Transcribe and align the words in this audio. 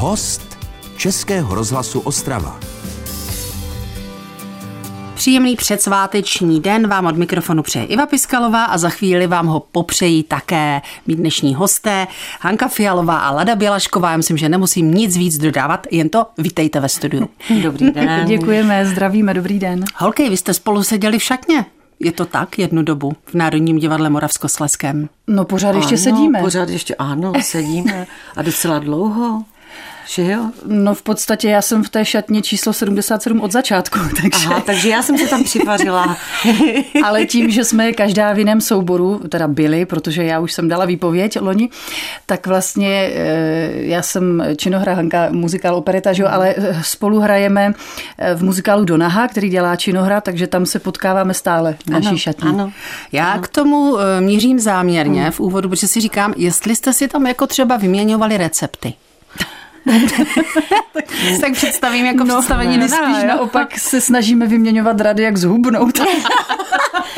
Host 0.00 0.58
Českého 0.96 1.54
rozhlasu 1.54 2.00
Ostrava. 2.00 2.60
Příjemný 5.14 5.56
předsváteční 5.56 6.60
den 6.60 6.88
vám 6.88 7.06
od 7.06 7.16
mikrofonu 7.16 7.62
přeje 7.62 7.84
Iva 7.84 8.06
Piskalová 8.06 8.64
a 8.64 8.78
za 8.78 8.88
chvíli 8.88 9.26
vám 9.26 9.46
ho 9.46 9.60
popřejí 9.60 10.22
také 10.22 10.80
mít 11.06 11.16
dnešní 11.16 11.54
hosté 11.54 12.06
Hanka 12.40 12.68
Fialová 12.68 13.18
a 13.18 13.30
Lada 13.30 13.56
Bělašková. 13.56 14.10
Já 14.10 14.16
myslím, 14.16 14.36
že 14.36 14.48
nemusím 14.48 14.94
nic 14.94 15.16
víc 15.16 15.38
dodávat, 15.38 15.86
jen 15.90 16.08
to 16.08 16.26
vítejte 16.38 16.80
ve 16.80 16.88
studiu. 16.88 17.28
Dobrý 17.62 17.90
den. 17.90 18.26
Děkujeme, 18.26 18.86
zdravíme, 18.86 19.34
dobrý 19.34 19.58
den. 19.58 19.84
Holky, 19.96 20.30
vy 20.30 20.36
jste 20.36 20.54
spolu 20.54 20.82
seděli 20.82 21.18
v 21.18 21.22
šatně. 21.22 21.64
Je 22.00 22.12
to 22.12 22.24
tak 22.24 22.58
jednu 22.58 22.82
dobu 22.82 23.12
v 23.24 23.34
Národním 23.34 23.78
divadle 23.78 24.10
Moravskosleském? 24.10 25.08
No 25.26 25.44
pořád 25.44 25.74
ještě 25.74 25.94
ano, 25.94 26.02
sedíme. 26.02 26.40
Pořád 26.40 26.68
ještě, 26.68 26.94
ano, 26.94 27.32
sedíme 27.42 28.06
a 28.36 28.42
docela 28.42 28.78
dlouho. 28.78 29.44
Že 30.08 30.22
jo? 30.22 30.50
No 30.66 30.94
v 30.94 31.02
podstatě 31.02 31.48
já 31.48 31.62
jsem 31.62 31.84
v 31.84 31.88
té 31.88 32.04
šatně 32.04 32.42
číslo 32.42 32.72
77 32.72 33.40
od 33.40 33.52
začátku. 33.52 33.98
Takže... 34.22 34.46
Aha, 34.46 34.60
takže 34.60 34.88
já 34.88 35.02
jsem 35.02 35.18
se 35.18 35.26
tam 35.26 35.44
připařila. 35.44 36.16
Ale 37.04 37.26
tím, 37.26 37.50
že 37.50 37.64
jsme 37.64 37.92
každá 37.92 38.32
v 38.32 38.38
jiném 38.38 38.60
souboru, 38.60 39.20
teda 39.28 39.48
byli, 39.48 39.86
protože 39.86 40.24
já 40.24 40.40
už 40.40 40.52
jsem 40.52 40.68
dala 40.68 40.84
výpověď 40.84 41.40
loni, 41.40 41.68
tak 42.26 42.46
vlastně 42.46 43.10
eh, 43.14 43.70
já 43.74 44.02
jsem 44.02 44.42
činohra 44.56 44.94
Hanka, 44.94 45.28
muzikál 45.30 45.76
opereta, 45.76 46.12
že 46.12 46.22
jo, 46.22 46.28
ale 46.32 46.54
eh, 46.56 46.82
spolu 46.82 47.20
hrajeme 47.20 47.72
eh, 48.18 48.34
v 48.34 48.44
muzikálu 48.44 48.84
Donaha, 48.84 49.28
který 49.28 49.48
dělá 49.48 49.76
činohra, 49.76 50.20
takže 50.20 50.46
tam 50.46 50.66
se 50.66 50.78
potkáváme 50.78 51.34
stále 51.34 51.76
v 51.86 51.90
naší 51.90 52.08
ano, 52.08 52.18
šatně. 52.18 52.48
Ano. 52.48 52.72
Já 53.12 53.32
ano. 53.32 53.42
k 53.42 53.48
tomu 53.48 53.96
mířím 54.20 54.58
záměrně 54.58 55.22
hmm. 55.22 55.32
v 55.32 55.40
úvodu, 55.40 55.68
protože 55.68 55.88
si 55.88 56.00
říkám, 56.00 56.34
jestli 56.36 56.76
jste 56.76 56.92
si 56.92 57.08
tam 57.08 57.26
jako 57.26 57.46
třeba 57.46 57.76
vyměňovali 57.76 58.36
recepty. 58.36 58.94
tak 61.40 61.52
představím 61.52 62.06
jako 62.06 62.24
no, 62.24 62.34
představení 62.34 62.78
ne, 62.78 62.88
spíš 62.88 63.24
naopak 63.26 63.78
se 63.78 64.00
snažíme 64.00 64.46
vyměňovat 64.46 65.00
rady, 65.00 65.22
jak 65.22 65.36
zhubnout. 65.36 66.00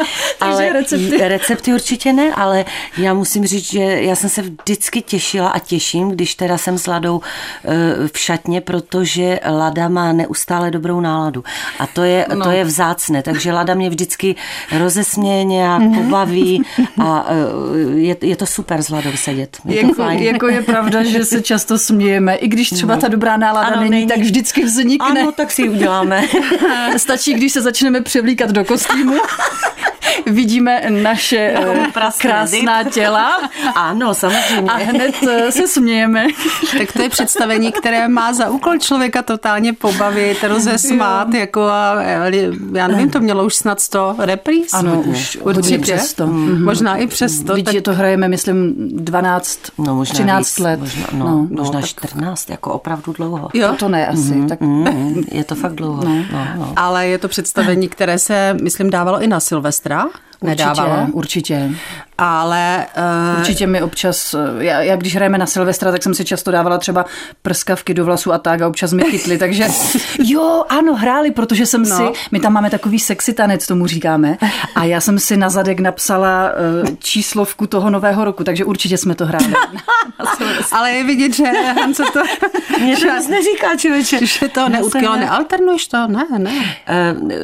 ale 0.40 0.72
recepty. 0.72 1.28
recepty 1.28 1.74
určitě 1.74 2.12
ne, 2.12 2.34
ale 2.34 2.64
já 2.98 3.14
musím 3.14 3.46
říct, 3.46 3.70
že 3.70 3.80
já 3.80 4.16
jsem 4.16 4.30
se 4.30 4.42
vždycky 4.42 5.02
těšila 5.02 5.48
a 5.48 5.58
těším, 5.58 6.08
když 6.10 6.34
teda 6.34 6.58
jsem 6.58 6.78
s 6.78 6.86
Ladou 6.86 7.20
eh, 7.64 8.08
v 8.08 8.18
šatně, 8.18 8.60
protože 8.60 9.40
Lada 9.50 9.88
má 9.88 10.12
neustále 10.12 10.70
dobrou 10.70 11.00
náladu. 11.00 11.44
A 11.78 11.86
to 11.86 12.02
je, 12.02 12.26
no. 12.34 12.44
to 12.44 12.50
je 12.50 12.64
vzácné, 12.64 13.22
takže 13.22 13.52
Lada 13.52 13.74
mě 13.74 13.90
vždycky 13.90 14.36
rozesměje 14.78 15.44
nějak, 15.44 15.82
mhm. 15.82 15.94
pobaví 15.94 16.62
a 17.04 17.26
eh, 17.28 17.98
je, 17.98 18.16
je 18.20 18.36
to 18.36 18.46
super 18.46 18.82
s 18.82 18.88
Ladou 18.88 19.12
sedět. 19.14 19.56
Je 19.64 19.82
jako, 19.82 19.94
fajn. 19.94 20.22
jako 20.22 20.48
je 20.48 20.62
pravda, 20.62 21.02
že 21.02 21.24
se 21.24 21.42
často 21.42 21.78
smějeme, 21.78 22.34
i 22.34 22.48
když 22.50 22.70
třeba 22.70 22.96
ta 22.96 23.08
dobrá 23.08 23.36
nálada 23.36 23.66
ano, 23.66 23.76
není, 23.76 23.90
není, 23.90 24.06
tak 24.06 24.18
vždycky 24.18 24.64
vznikne. 24.64 25.20
Ano, 25.20 25.32
tak 25.32 25.52
si 25.52 25.62
ji 25.62 25.68
uděláme. 25.68 26.22
Stačí, 26.96 27.34
když 27.34 27.52
se 27.52 27.62
začneme 27.62 28.00
převlíkat 28.00 28.50
do 28.50 28.64
kostýmu 28.64 29.14
vidíme 30.26 30.82
naše 30.88 31.54
no, 31.66 32.02
krásná 32.18 32.84
těla. 32.84 33.30
Ano, 33.74 34.14
samozřejmě. 34.14 34.70
A 34.70 34.76
hned 34.76 35.14
eh, 35.28 35.52
se 35.52 35.68
smějeme. 35.68 36.26
tak 36.78 36.92
to 36.92 37.02
je 37.02 37.08
představení, 37.08 37.72
které 37.72 38.08
má 38.08 38.32
za 38.32 38.50
úkol 38.50 38.78
člověka 38.78 39.22
totálně 39.22 39.72
pobavit, 39.72 40.44
rozesmát, 40.44 41.34
jako 41.34 41.62
a, 41.62 42.02
já 42.72 42.88
nevím, 42.88 43.10
to 43.10 43.20
mělo 43.20 43.44
už 43.44 43.54
snad 43.54 43.80
100 43.80 44.14
repríz. 44.18 44.74
Ano, 44.74 45.00
už 45.00 45.38
určitě 45.42 45.78
přes 45.78 46.14
to. 46.14 46.26
Mm-hmm. 46.26 46.64
Možná 46.64 46.96
i 46.96 47.06
přes 47.06 47.42
to. 47.42 47.62
tak... 47.62 47.74
to 47.82 47.92
hrajeme, 47.92 48.28
myslím, 48.28 48.74
12, 48.76 49.60
no, 49.78 49.94
možná 49.94 50.14
13 50.14 50.48
víc, 50.48 50.58
let. 50.58 50.80
Možná, 50.80 51.06
no, 51.12 51.24
no, 51.24 51.46
možná 51.50 51.80
no, 51.80 51.86
14, 51.86 52.44
tak... 52.44 52.50
jako 52.50 52.72
opravdu 52.72 53.12
dlouho. 53.12 53.48
Jo? 53.54 53.68
To, 53.68 53.76
to 53.76 53.88
ne 53.88 54.06
asi. 54.06 54.18
Mm-hmm, 54.18 54.48
tak... 54.48 54.60
mm-hmm, 54.60 55.24
je 55.32 55.44
to 55.44 55.54
fakt 55.54 55.74
dlouho. 55.74 56.04
No. 56.04 56.16
No, 56.32 56.46
no. 56.56 56.72
Ale 56.76 57.06
je 57.06 57.18
to 57.18 57.28
představení, 57.28 57.88
které 57.88 58.18
se, 58.18 58.56
myslím, 58.62 58.90
dávalo 58.90 59.20
i 59.20 59.26
na 59.26 59.40
Silvestra 59.40 59.99
Yeah. 60.00 60.29
Nedávalo. 60.42 61.06
Určitě, 61.12 61.54
určitě 61.54 62.10
ale... 62.20 62.86
Uh... 63.32 63.38
Určitě 63.38 63.66
mi 63.66 63.82
občas, 63.82 64.34
eh, 64.34 64.64
já, 64.64 64.82
já 64.82 64.96
když 64.96 65.16
hrajeme 65.16 65.38
na 65.38 65.46
Silvestra, 65.46 65.90
tak 65.90 66.02
jsem 66.02 66.14
si 66.14 66.24
často 66.24 66.50
dávala 66.50 66.78
třeba 66.78 67.04
prskavky 67.42 67.94
do 67.94 68.04
vlasů 68.04 68.32
a 68.32 68.38
tak 68.38 68.62
a 68.62 68.68
občas 68.68 68.92
mi 68.92 69.02
chytli, 69.02 69.38
takže 69.38 69.66
jo, 70.24 70.64
ano, 70.68 70.94
hráli, 70.94 71.30
protože 71.30 71.66
jsem 71.66 71.82
no. 71.82 71.96
si, 71.96 72.02
my 72.30 72.40
tam 72.40 72.52
máme 72.52 72.70
takový 72.70 72.98
sexy 72.98 73.32
tanec, 73.32 73.66
tomu 73.66 73.86
říkáme, 73.86 74.36
a 74.74 74.84
já 74.84 75.00
jsem 75.00 75.18
si 75.18 75.36
na 75.36 75.48
zadek 75.48 75.80
napsala 75.80 76.50
uh, 76.82 76.88
číslovku 76.98 77.66
toho 77.66 77.90
nového 77.90 78.24
roku, 78.24 78.44
takže 78.44 78.64
určitě 78.64 78.98
jsme 78.98 79.14
to 79.14 79.26
hráli. 79.26 79.54
ale 80.72 80.92
je 80.92 81.04
vidět, 81.04 81.34
že 81.34 81.44
Hanco 81.80 82.04
to... 82.12 82.20
Mě 82.80 82.96
to 82.96 83.16
nic 83.16 83.28
neříká, 83.28 83.76
člověče. 83.76 84.26
Že 84.26 84.48
to 84.48 84.68
neutkilo, 84.68 85.16
nealternuješ 85.16 85.86
to? 85.86 86.06
Ne, 86.06 86.26
ne. 86.38 86.76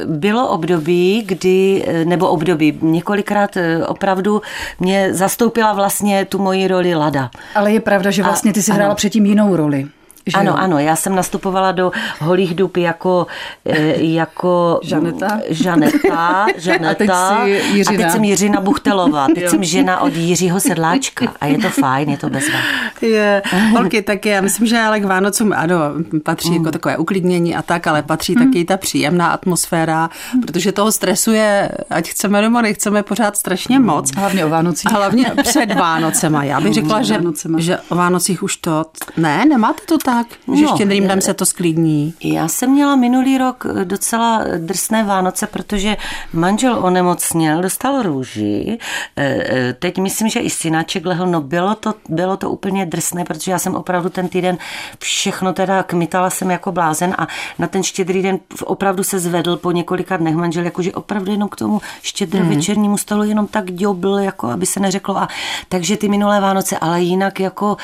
Bylo 0.05 0.47
období, 0.47 1.23
kdy, 1.25 1.85
nebo 2.05 2.27
období, 2.27 2.79
několikrát 2.91 3.57
opravdu 3.87 4.41
mě 4.79 5.13
zastoupila 5.13 5.73
vlastně 5.73 6.25
tu 6.25 6.39
moji 6.39 6.67
roli 6.67 6.95
Lada. 6.95 7.29
Ale 7.55 7.71
je 7.71 7.79
pravda, 7.79 8.11
že 8.11 8.23
vlastně 8.23 8.53
ty 8.53 8.63
si 8.63 8.71
hrála 8.71 8.95
předtím 8.95 9.25
jinou 9.25 9.55
roli. 9.55 9.87
Že 10.27 10.37
ano, 10.37 10.51
jo? 10.51 10.57
ano, 10.57 10.79
já 10.79 10.95
jsem 10.95 11.15
nastupovala 11.15 11.71
do 11.71 11.91
Holých 12.19 12.55
dub 12.55 12.77
jako, 12.77 13.27
eh, 13.65 14.03
jako 14.03 14.79
Žaneta. 14.83 15.39
Žaneta, 15.49 16.45
Žaneta. 16.57 16.91
A 16.91 16.93
teď, 16.93 17.87
a 17.87 17.97
teď 17.97 18.11
jsem 18.11 18.23
Jiřina 18.23 18.61
Buchtelová, 18.61 19.27
teď 19.27 19.43
jo. 19.43 19.49
jsem 19.49 19.63
žena 19.63 19.99
od 19.99 20.13
Jiřího 20.15 20.59
Sedláčka 20.59 21.33
a 21.41 21.45
je 21.45 21.57
to 21.57 21.69
fajn, 21.69 22.09
je 22.09 22.17
to 22.17 22.29
bezva. 22.29 22.59
Je, 23.01 23.41
holky, 23.71 24.01
tak 24.01 24.25
já 24.25 24.41
myslím, 24.41 24.67
že 24.67 24.79
ale 24.79 24.99
k 24.99 25.05
Vánocům, 25.05 25.53
ano, 25.55 25.77
patří 26.23 26.49
mm. 26.49 26.55
jako 26.55 26.71
takové 26.71 26.97
uklidnění 26.97 27.55
a 27.55 27.61
tak, 27.61 27.87
ale 27.87 28.03
patří 28.03 28.35
mm. 28.35 28.45
taky 28.45 28.65
ta 28.65 28.77
příjemná 28.77 29.27
atmosféra, 29.27 30.09
protože 30.41 30.71
toho 30.71 30.91
stresuje, 30.91 31.71
ať 31.89 32.09
chceme 32.09 32.41
nebo 32.41 32.61
nechceme, 32.61 33.03
pořád 33.03 33.37
strašně 33.37 33.79
moc. 33.79 34.11
Hlavně 34.15 34.45
o 34.45 34.49
Vánocích. 34.49 34.91
Hlavně 34.91 35.31
před 35.43 35.73
Vánocema. 35.79 36.43
Já 36.43 36.61
bych 36.61 36.73
řekla, 36.73 37.01
že, 37.01 37.21
že 37.57 37.77
o 37.89 37.95
Vánocích 37.95 38.43
už 38.43 38.57
to... 38.57 38.85
Ne, 39.17 39.45
nemáte 39.45 39.81
to 39.85 39.97
tak? 39.97 40.16
Tak, 40.23 40.27
že 40.55 40.65
no, 40.65 40.75
štědrým 40.75 41.03
dnem 41.03 41.21
se 41.21 41.33
to 41.33 41.45
sklidní. 41.45 42.13
Já 42.23 42.47
jsem 42.47 42.71
měla 42.71 42.95
minulý 42.95 43.37
rok 43.37 43.67
docela 43.83 44.43
drsné 44.57 45.03
Vánoce, 45.03 45.47
protože 45.47 45.97
manžel 46.33 46.85
onemocněl, 46.85 47.61
dostal 47.61 48.01
růži. 48.01 48.77
E, 49.15 49.25
e, 49.25 49.73
teď 49.73 49.97
myslím, 49.97 50.29
že 50.29 50.39
i 50.39 50.49
synáček 50.49 51.05
lehl, 51.05 51.27
no 51.27 51.41
bylo 51.41 51.75
to, 51.75 51.93
bylo 52.09 52.37
to 52.37 52.49
úplně 52.49 52.85
drsné, 52.85 53.25
protože 53.25 53.51
já 53.51 53.59
jsem 53.59 53.75
opravdu 53.75 54.09
ten 54.09 54.27
týden 54.27 54.57
všechno 54.99 55.53
teda 55.53 55.83
kmitala 55.83 56.29
jsem 56.29 56.51
jako 56.51 56.71
blázen 56.71 57.15
a 57.17 57.27
na 57.59 57.67
ten 57.67 57.83
štědrý 57.83 58.21
den 58.21 58.39
opravdu 58.65 59.03
se 59.03 59.19
zvedl 59.19 59.57
po 59.57 59.71
několika 59.71 60.17
dnech 60.17 60.35
manžel, 60.35 60.65
jakože 60.65 60.91
opravdu 60.91 61.31
jenom 61.31 61.49
k 61.49 61.55
tomu 61.55 61.81
štědré 62.01 62.43
mm. 62.43 62.49
večernímu 62.49 62.97
stolu 62.97 63.23
jenom 63.23 63.47
tak 63.47 63.71
děbl, 63.71 64.19
jako 64.19 64.47
aby 64.47 64.65
se 64.65 64.79
neřeklo. 64.79 65.17
A 65.17 65.27
takže 65.69 65.97
ty 65.97 66.09
minulé 66.09 66.41
Vánoce, 66.41 66.77
ale 66.77 67.01
jinak 67.01 67.39
jako 67.39 67.77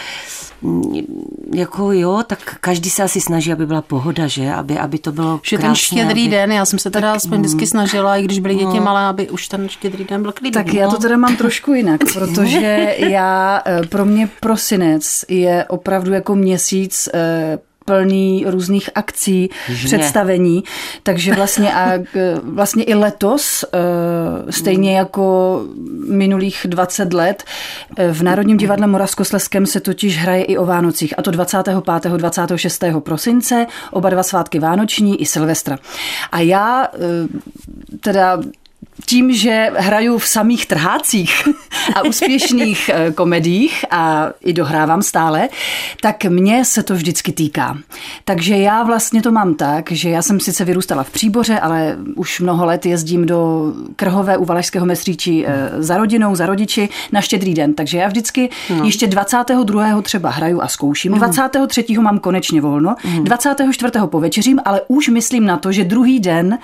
jako 1.53 1.91
jo, 1.91 2.22
tak 2.23 2.57
každý 2.61 2.89
se 2.89 3.03
asi 3.03 3.21
snaží, 3.21 3.51
aby 3.51 3.65
byla 3.65 3.81
pohoda, 3.81 4.27
že? 4.27 4.53
Aby, 4.53 4.79
aby 4.79 4.99
to 4.99 5.11
bylo 5.11 5.39
Že 5.43 5.57
krásně, 5.57 5.67
ten 5.67 5.75
štědrý 5.75 6.21
aby... 6.21 6.31
den, 6.31 6.51
já 6.51 6.65
jsem 6.65 6.79
se 6.79 6.91
teda 6.91 7.07
tak, 7.07 7.17
aspoň 7.17 7.39
vždycky 7.39 7.61
mm. 7.61 7.67
snažila, 7.67 8.17
i 8.17 8.23
když 8.23 8.39
byly 8.39 8.55
děti 8.55 8.77
no. 8.77 8.83
malé, 8.83 9.01
aby 9.01 9.29
už 9.29 9.47
ten 9.47 9.69
štědrý 9.69 10.03
den 10.03 10.21
byl 10.21 10.31
klidný. 10.31 10.51
Tak 10.51 10.73
já 10.73 10.87
to 10.87 10.97
teda 10.97 11.17
mám 11.17 11.35
trošku 11.35 11.73
jinak, 11.73 12.01
protože 12.13 12.95
já, 12.97 13.61
eh, 13.65 13.81
pro 13.87 14.05
mě 14.05 14.29
prosinec 14.39 15.25
je 15.29 15.65
opravdu 15.69 16.13
jako 16.13 16.35
měsíc 16.35 17.09
eh, 17.13 17.59
plný 17.85 18.45
různých 18.47 18.89
akcí, 18.95 19.49
Žně. 19.67 19.87
představení, 19.87 20.63
takže 21.03 21.33
vlastně 21.33 21.73
a 21.73 21.99
vlastně 22.43 22.83
i 22.83 22.93
letos, 22.93 23.65
eh, 23.73 24.51
stejně 24.51 24.97
jako 24.97 25.61
minulých 26.07 26.65
20 26.69 27.13
let, 27.13 27.43
eh, 27.97 28.13
v 28.13 28.23
Národním 28.23 28.57
divadle 28.57 28.87
Moravskosleském 28.87 29.65
se 29.65 29.79
totiž 29.79 30.17
hraje 30.17 30.43
i 30.43 30.57
o 30.57 30.65
Vánocích, 30.65 31.13
a 31.17 31.21
to 31.21 31.31
25. 31.31 32.17
26. 32.17 33.01
prosince, 33.01 33.65
oba 33.91 34.09
dva 34.09 34.23
svátky 34.23 34.59
Vánoční 34.59 35.21
i 35.21 35.25
Silvestra. 35.25 35.77
A 36.31 36.39
já 36.39 36.87
eh, 36.93 36.97
teda 37.99 38.39
tím, 39.05 39.33
že 39.33 39.71
hraju 39.75 40.17
v 40.17 40.27
samých 40.27 40.65
trhácích 40.65 41.47
a 41.95 42.01
úspěšných 42.01 42.89
eh, 42.93 43.11
komedích 43.11 43.85
a 43.91 44.29
i 44.41 44.53
dohrávám 44.53 45.01
stále, 45.01 45.49
tak 46.01 46.23
mě 46.25 46.65
se 46.65 46.83
to 46.83 46.93
vždycky 46.95 47.31
týká. 47.31 47.77
Takže 48.25 48.57
já 48.57 48.83
vlastně 48.83 49.21
to 49.21 49.31
mám 49.31 49.55
tak, 49.55 49.91
že 49.91 50.09
já 50.09 50.21
jsem 50.21 50.39
sice 50.39 50.65
vyrůstala 50.65 51.03
v 51.03 51.09
Příboře, 51.09 51.59
ale 51.59 51.97
už 52.15 52.39
mnoho 52.39 52.65
let 52.65 52.85
jezdím 52.85 53.25
do 53.25 53.73
Krhové 53.95 54.37
u 54.37 54.45
Valašského 54.45 54.85
mestříči 54.85 55.45
eh, 55.47 55.69
za 55.83 55.97
rodinou, 55.97 56.35
za 56.35 56.45
rodiči 56.45 56.89
na 57.11 57.21
štědrý 57.21 57.53
den. 57.53 57.73
Takže 57.73 57.97
já 57.97 58.07
vždycky 58.07 58.49
no. 58.77 58.85
ještě 58.85 59.07
22. 59.07 60.01
třeba 60.01 60.29
hraju 60.29 60.61
a 60.61 60.67
zkouším. 60.67 61.11
Mm. 61.11 61.17
23. 61.17 61.85
mám 62.01 62.19
konečně 62.19 62.61
volno, 62.61 62.95
mm. 63.05 63.23
24. 63.23 63.91
povečeřím, 64.05 64.59
ale 64.65 64.81
už 64.87 65.07
myslím 65.07 65.45
na 65.45 65.57
to, 65.57 65.71
že 65.71 65.83
druhý 65.83 66.19
den 66.19 66.57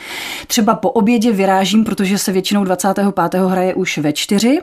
třeba 0.47 0.75
po 0.75 0.89
obědě 0.89 1.31
vyrážím, 1.31 1.83
protože 1.83 2.17
se 2.19 2.31
většinou 2.31 2.63
25. 2.63 3.41
hraje 3.47 3.73
už 3.73 3.97
ve 3.97 4.13
čtyři 4.13 4.59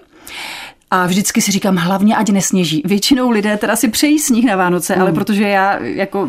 A 0.91 1.07
vždycky 1.07 1.41
si 1.43 1.53
říkám, 1.53 1.77
hlavně 1.77 2.17
ať 2.17 2.31
nesněží. 2.31 2.83
Většinou 2.85 3.31
lidé 3.31 3.57
teda 3.57 3.77
si 3.77 3.89
přejí 3.89 4.19
sníh 4.19 4.45
na 4.45 4.57
Vánoce, 4.57 4.95
hmm. 4.95 5.03
ale 5.03 5.13
protože 5.13 5.49
já 5.49 5.79
jako 5.83 6.29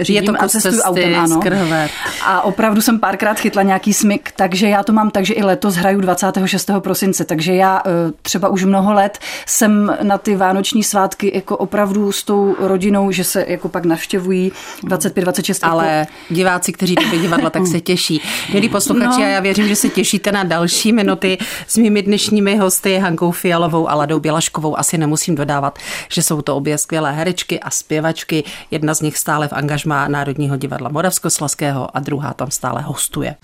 řídím 0.00 0.22
je 0.22 0.22
to 0.22 0.42
a 0.42 0.48
cestuju 0.48 0.80
autem, 0.80 1.14
ano. 1.14 1.40
Skrhové. 1.40 1.88
A 2.24 2.42
opravdu 2.42 2.80
jsem 2.80 3.00
párkrát 3.00 3.40
chytla 3.40 3.62
nějaký 3.62 3.92
smyk, 3.92 4.32
takže 4.36 4.68
já 4.68 4.82
to 4.82 4.92
mám 4.92 5.10
tak, 5.10 5.24
že 5.24 5.34
i 5.34 5.42
letos 5.42 5.74
hraju 5.74 6.00
26. 6.00 6.70
prosince, 6.78 7.24
takže 7.24 7.54
já 7.54 7.82
eh, 7.86 7.90
třeba 8.22 8.48
už 8.48 8.64
mnoho 8.64 8.92
let 8.92 9.18
jsem 9.46 9.96
na 10.02 10.18
ty 10.18 10.36
vánoční 10.36 10.84
svátky 10.84 11.32
jako 11.34 11.56
opravdu 11.56 12.12
s 12.12 12.22
tou 12.22 12.56
rodinou, 12.58 13.10
že 13.10 13.24
se 13.24 13.44
jako 13.48 13.68
pak 13.68 13.84
navštěvují 13.84 14.52
25, 14.82 15.22
26. 15.22 15.64
Ale 15.64 15.88
jako... 15.88 16.12
diváci, 16.30 16.72
kteří 16.72 16.94
jdou 16.94 17.18
divadla, 17.20 17.50
tak 17.50 17.66
se 17.66 17.80
těší. 17.80 18.22
Milí 18.52 18.68
posluchači, 18.68 19.20
no. 19.20 19.26
a 19.26 19.28
já 19.28 19.40
věřím, 19.40 19.68
že 19.68 19.76
se 19.76 19.88
těšíte 19.88 20.32
na 20.32 20.44
další 20.44 20.92
minuty 20.92 21.38
s 21.66 21.76
mými 21.76 22.02
dnešními 22.02 22.56
hosty 22.56 22.98
Hankou 22.98 23.30
Fialovou 23.30 23.90
a 23.90 23.97
Ladou 23.98 24.20
Bělaškovou. 24.20 24.78
Asi 24.78 24.98
nemusím 24.98 25.34
dodávat, 25.34 25.78
že 26.08 26.22
jsou 26.22 26.42
to 26.42 26.56
obě 26.56 26.78
skvělé 26.78 27.12
herečky 27.12 27.60
a 27.60 27.70
zpěvačky. 27.70 28.44
Jedna 28.70 28.94
z 28.94 29.00
nich 29.00 29.18
stále 29.18 29.48
v 29.48 29.52
angažmá 29.52 30.08
Národního 30.08 30.56
divadla 30.56 30.88
Moravskoslazského 30.88 31.96
a 31.96 32.00
druhá 32.00 32.34
tam 32.34 32.50
stále 32.50 32.82
hostuje. 32.82 33.34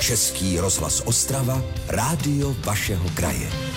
Český 0.00 0.58
rozhlas 0.58 1.02
Ostrava, 1.04 1.62
rádio 1.88 2.56
vašeho 2.64 3.04
kraje. 3.14 3.71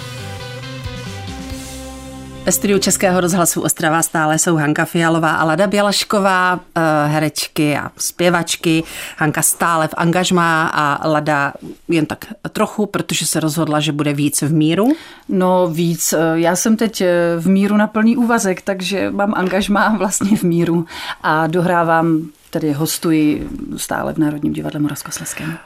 Ve 2.46 2.52
studiu 2.52 2.80
Českého 2.80 3.22
rozhlasu 3.22 3.62
Ostrava 3.62 4.02
stále 4.02 4.40
jsou 4.40 4.56
Hanka 4.56 4.86
Fialová 4.86 5.32
a 5.36 5.44
Lada 5.44 5.68
Bělašková, 5.68 6.60
eh, 6.76 6.82
herečky 7.08 7.78
a 7.78 7.92
zpěvačky. 7.98 8.84
Hanka 9.18 9.42
stále 9.42 9.88
v 9.88 9.94
angažmá 9.98 10.68
a 10.68 11.08
Lada 11.08 11.54
jen 11.88 12.06
tak 12.06 12.26
trochu, 12.52 12.86
protože 12.86 13.26
se 13.26 13.40
rozhodla, 13.40 13.80
že 13.80 13.92
bude 13.92 14.14
víc 14.14 14.42
v 14.42 14.54
míru. 14.54 14.92
No 15.30 15.68
víc. 15.68 16.14
Eh, 16.14 16.20
já 16.34 16.56
jsem 16.56 16.78
teď 16.78 17.02
eh, 17.02 17.10
v 17.40 17.50
míru 17.50 17.78
na 17.78 17.88
plný 17.88 18.18
úvazek, 18.18 18.62
takže 18.62 19.12
mám 19.12 19.34
angažmá 19.36 19.90
vlastně 19.98 20.38
v 20.38 20.44
míru 20.44 20.86
a 21.24 21.48
dohrávám 21.48 22.30
tedy 22.56 22.74
hostuji 22.74 23.50
stále 23.78 24.14
v 24.14 24.18
Národním 24.18 24.54
divadle 24.54 24.80
Moravskoslezském. 24.80 25.58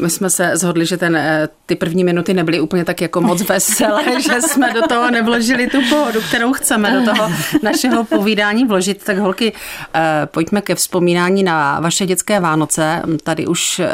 My 0.00 0.10
jsme 0.10 0.30
se 0.30 0.56
zhodli, 0.56 0.86
že 0.86 0.96
ten, 0.96 1.16
eh, 1.16 1.48
ty 1.66 1.76
první 1.76 2.04
minuty 2.04 2.34
nebyly 2.34 2.60
úplně 2.60 2.84
tak 2.84 3.00
jako 3.00 3.20
moc 3.20 3.42
veselé, 3.42 4.04
že 4.20 4.42
jsme 4.42 4.72
do 4.72 4.82
toho 4.88 5.10
nevložili 5.10 5.66
tu 5.66 5.78
pohodu, 5.90 6.20
kterou 6.20 6.52
chceme 6.52 7.00
do 7.00 7.12
toho 7.12 7.32
našeho 7.62 8.04
povídání 8.04 8.64
vložit. 8.64 9.04
Tak 9.04 9.18
holky, 9.18 9.52
eh, 9.94 10.00
pojďme 10.26 10.60
ke 10.62 10.74
vzpomínání 10.74 11.42
na 11.42 11.80
vaše 11.80 12.06
dětské 12.06 12.40
Vánoce. 12.40 13.02
Tady 13.22 13.46
už 13.46 13.78
eh, 13.78 13.88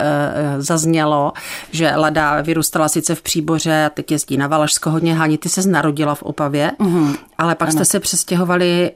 zaznělo, 0.59 1.33
že 1.71 1.93
Lada 1.97 2.41
vyrůstala 2.41 2.89
sice 2.89 3.15
v 3.15 3.23
Příboře, 3.23 3.91
teď 3.95 4.11
jezdí 4.11 4.37
na 4.37 4.47
Valašsko 4.47 4.91
hodně. 4.91 5.15
Hani, 5.15 5.39
ty 5.39 5.49
se 5.49 5.69
narodila 5.69 6.15
v 6.15 6.23
Opavě, 6.23 6.73
mm-hmm. 6.81 7.17
ale 7.39 7.55
pak 7.55 7.69
ano. 7.69 7.73
jste 7.73 7.85
se 7.85 8.01
přestěhovali 8.01 8.91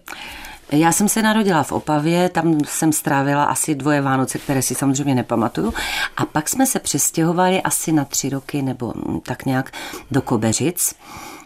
já 0.72 0.92
jsem 0.92 1.08
se 1.08 1.22
narodila 1.22 1.62
v 1.62 1.72
Opavě, 1.72 2.28
tam 2.28 2.60
jsem 2.64 2.92
strávila 2.92 3.44
asi 3.44 3.74
dvoje 3.74 4.00
Vánoce, 4.00 4.38
které 4.38 4.62
si 4.62 4.74
samozřejmě 4.74 5.14
nepamatuju. 5.14 5.74
A 6.16 6.26
pak 6.26 6.48
jsme 6.48 6.66
se 6.66 6.78
přestěhovali 6.78 7.62
asi 7.62 7.92
na 7.92 8.04
tři 8.04 8.28
roky 8.28 8.62
nebo 8.62 8.92
tak 9.22 9.44
nějak 9.44 9.72
do 10.10 10.22
Kobeřic. 10.22 10.94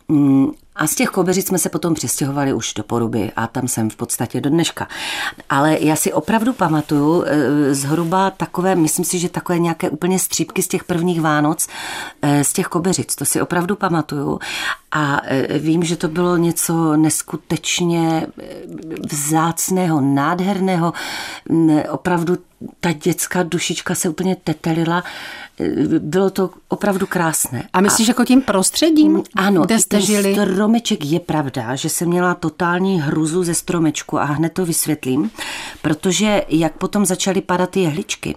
Mm, 0.08 0.50
a 0.76 0.86
z 0.86 0.94
těch 0.94 1.08
kobeřic 1.08 1.46
jsme 1.46 1.58
se 1.58 1.68
potom 1.68 1.94
přestěhovali 1.94 2.52
už 2.52 2.74
do 2.74 2.82
Poruby 2.82 3.32
a 3.36 3.46
tam 3.46 3.68
jsem 3.68 3.90
v 3.90 3.96
podstatě 3.96 4.40
do 4.40 4.50
dneška. 4.50 4.88
Ale 5.50 5.78
já 5.80 5.96
si 5.96 6.12
opravdu 6.12 6.52
pamatuju 6.52 7.24
eh, 7.26 7.74
zhruba 7.74 8.30
takové, 8.30 8.74
myslím 8.74 9.04
si, 9.04 9.18
že 9.18 9.28
takové 9.28 9.58
nějaké 9.58 9.90
úplně 9.90 10.18
střípky 10.18 10.62
z 10.62 10.68
těch 10.68 10.84
prvních 10.84 11.20
Vánoc, 11.20 11.68
eh, 12.22 12.44
z 12.44 12.52
těch 12.52 12.66
kobeřic, 12.66 13.14
to 13.14 13.24
si 13.24 13.40
opravdu 13.40 13.76
pamatuju. 13.76 14.38
A 14.92 15.20
eh, 15.24 15.58
vím, 15.58 15.82
že 15.82 15.96
to 15.96 16.08
bylo 16.08 16.36
něco 16.36 16.96
neskutečně 16.96 18.26
vzácného, 19.10 20.00
nádherného, 20.00 20.92
opravdu 21.90 22.36
ta 22.80 22.92
dětská 22.92 23.42
dušička 23.42 23.94
se 23.94 24.08
úplně 24.08 24.36
tetelila 24.36 25.04
bylo 25.98 26.30
to 26.30 26.50
opravdu 26.68 27.06
krásné. 27.06 27.68
A 27.72 27.80
myslíš, 27.80 28.08
a, 28.08 28.10
jako 28.10 28.24
tím 28.24 28.42
prostředím, 28.42 29.22
ano, 29.34 29.62
kde 29.62 29.78
jste 29.78 30.00
žili? 30.00 30.32
stromeček 30.34 31.04
je 31.04 31.20
pravda, 31.20 31.76
že 31.76 31.88
jsem 31.88 32.08
měla 32.08 32.34
totální 32.34 33.00
hruzu 33.00 33.44
ze 33.44 33.54
stromečku 33.54 34.18
a 34.18 34.24
hned 34.24 34.52
to 34.52 34.66
vysvětlím, 34.66 35.30
protože 35.82 36.42
jak 36.48 36.72
potom 36.72 37.06
začaly 37.06 37.40
padat 37.40 37.70
ty 37.70 37.80
jehličky, 37.80 38.36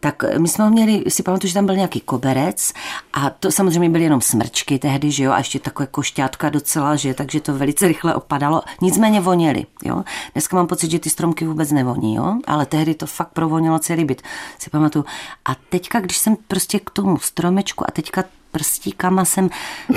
tak 0.00 0.24
my 0.38 0.48
jsme 0.48 0.64
ho 0.64 0.70
měli, 0.70 1.04
si 1.08 1.22
pamatuju, 1.22 1.48
že 1.48 1.54
tam 1.54 1.66
byl 1.66 1.76
nějaký 1.76 2.00
koberec 2.00 2.72
a 3.12 3.30
to 3.30 3.52
samozřejmě 3.52 3.90
byly 3.90 4.04
jenom 4.04 4.20
smrčky 4.20 4.78
tehdy, 4.78 5.10
že 5.10 5.24
jo, 5.24 5.32
a 5.32 5.38
ještě 5.38 5.58
takové 5.58 5.86
košťátka 5.86 6.48
docela, 6.50 6.96
že 6.96 7.14
takže 7.14 7.40
to 7.40 7.54
velice 7.54 7.88
rychle 7.88 8.14
opadalo, 8.14 8.62
nicméně 8.80 9.20
voněli, 9.20 9.66
jo. 9.84 10.04
Dneska 10.32 10.56
mám 10.56 10.66
pocit, 10.66 10.90
že 10.90 10.98
ty 10.98 11.10
stromky 11.10 11.46
vůbec 11.46 11.72
nevoní, 11.72 12.14
jo, 12.14 12.36
ale 12.46 12.66
tehdy 12.66 12.94
to 12.94 13.06
fakt 13.06 13.28
provonilo 13.32 13.78
celý 13.78 14.04
byt, 14.04 14.22
si 14.58 14.70
pamatuju. 14.70 15.04
A 15.44 15.54
teďka, 15.68 16.00
když 16.00 16.16
jsem 16.16 16.36
prostě 16.48 16.78
k 16.78 16.90
tomu 16.90 17.18
stromečku 17.18 17.84
a 17.88 17.90
teďka 17.90 18.24
prstíkama 18.52 19.24
jsem 19.24 19.50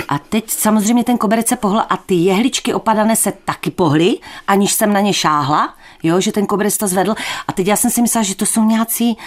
a 0.10 0.20
teď 0.20 0.50
samozřejmě 0.50 1.04
ten 1.04 1.18
koberec 1.18 1.48
se 1.48 1.56
pohl 1.56 1.82
a 1.90 1.98
ty 1.98 2.16
jehličky 2.16 2.74
opadané 2.74 3.16
se 3.16 3.34
taky 3.46 3.72
pohly, 3.72 4.18
aniž 4.48 4.74
jsem 4.74 4.94
na 4.94 5.00
ně 5.00 5.14
šáhla, 5.14 5.74
jo, 6.04 6.22
že 6.22 6.32
ten 6.32 6.46
koberec 6.46 6.78
to 6.78 6.88
zvedl 6.88 7.16
a 7.48 7.52
teď 7.52 7.68
já 7.68 7.76
jsem 7.76 7.92
si 7.92 8.02
myslela, 8.02 8.24
že 8.24 8.36
to 8.36 8.46
jsou 8.46 8.64
nějací 8.64 9.18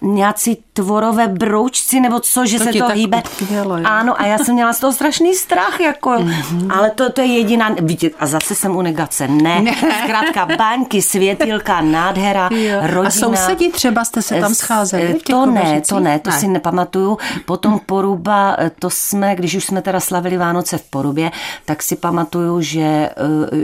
nějací 0.00 0.58
tvorové 0.72 1.28
broučci 1.28 2.00
nebo 2.00 2.20
co, 2.20 2.46
že 2.46 2.58
to 2.58 2.64
se 2.64 2.72
to 2.72 2.88
hýbe. 2.88 3.16
Utkvělo, 3.16 3.78
ano, 3.84 4.20
a 4.20 4.26
já 4.26 4.38
jsem 4.38 4.54
měla 4.54 4.72
z 4.72 4.80
toho 4.80 4.92
strašný 4.92 5.34
strach, 5.34 5.80
jako, 5.80 6.10
mm-hmm. 6.10 6.76
ale 6.76 6.90
to, 6.90 7.12
to 7.12 7.20
je 7.20 7.26
jediná, 7.26 7.74
vidíte, 7.80 8.16
a 8.18 8.26
zase 8.26 8.54
jsem 8.54 8.76
u 8.76 8.82
negace, 8.82 9.28
ne, 9.28 9.62
ne. 9.62 9.72
zkrátka 10.04 10.46
banky, 10.56 11.02
světilka, 11.02 11.80
nádhera, 11.80 12.48
jo. 12.52 12.78
rodina. 12.82 13.06
A 13.06 13.10
sousedí 13.10 13.72
třeba 13.72 14.04
jste 14.04 14.22
se 14.22 14.40
tam 14.40 14.54
scházeli? 14.54 15.14
To 15.14 15.46
ne, 15.46 15.82
to 15.88 16.00
ne, 16.00 16.18
to 16.18 16.30
ne. 16.30 16.38
si 16.40 16.48
nepamatuju. 16.48 17.18
Potom 17.44 17.80
Poruba, 17.86 18.56
to 18.78 18.90
jsme, 18.90 19.36
když 19.36 19.54
už 19.54 19.64
jsme 19.64 19.82
teda 19.82 20.00
slavili 20.00 20.36
Vánoce 20.36 20.78
v 20.78 20.82
Porubě, 20.82 21.30
tak 21.64 21.82
si 21.82 21.96
pamatuju, 21.96 22.60
že, 22.60 22.80
eh, 22.80 23.10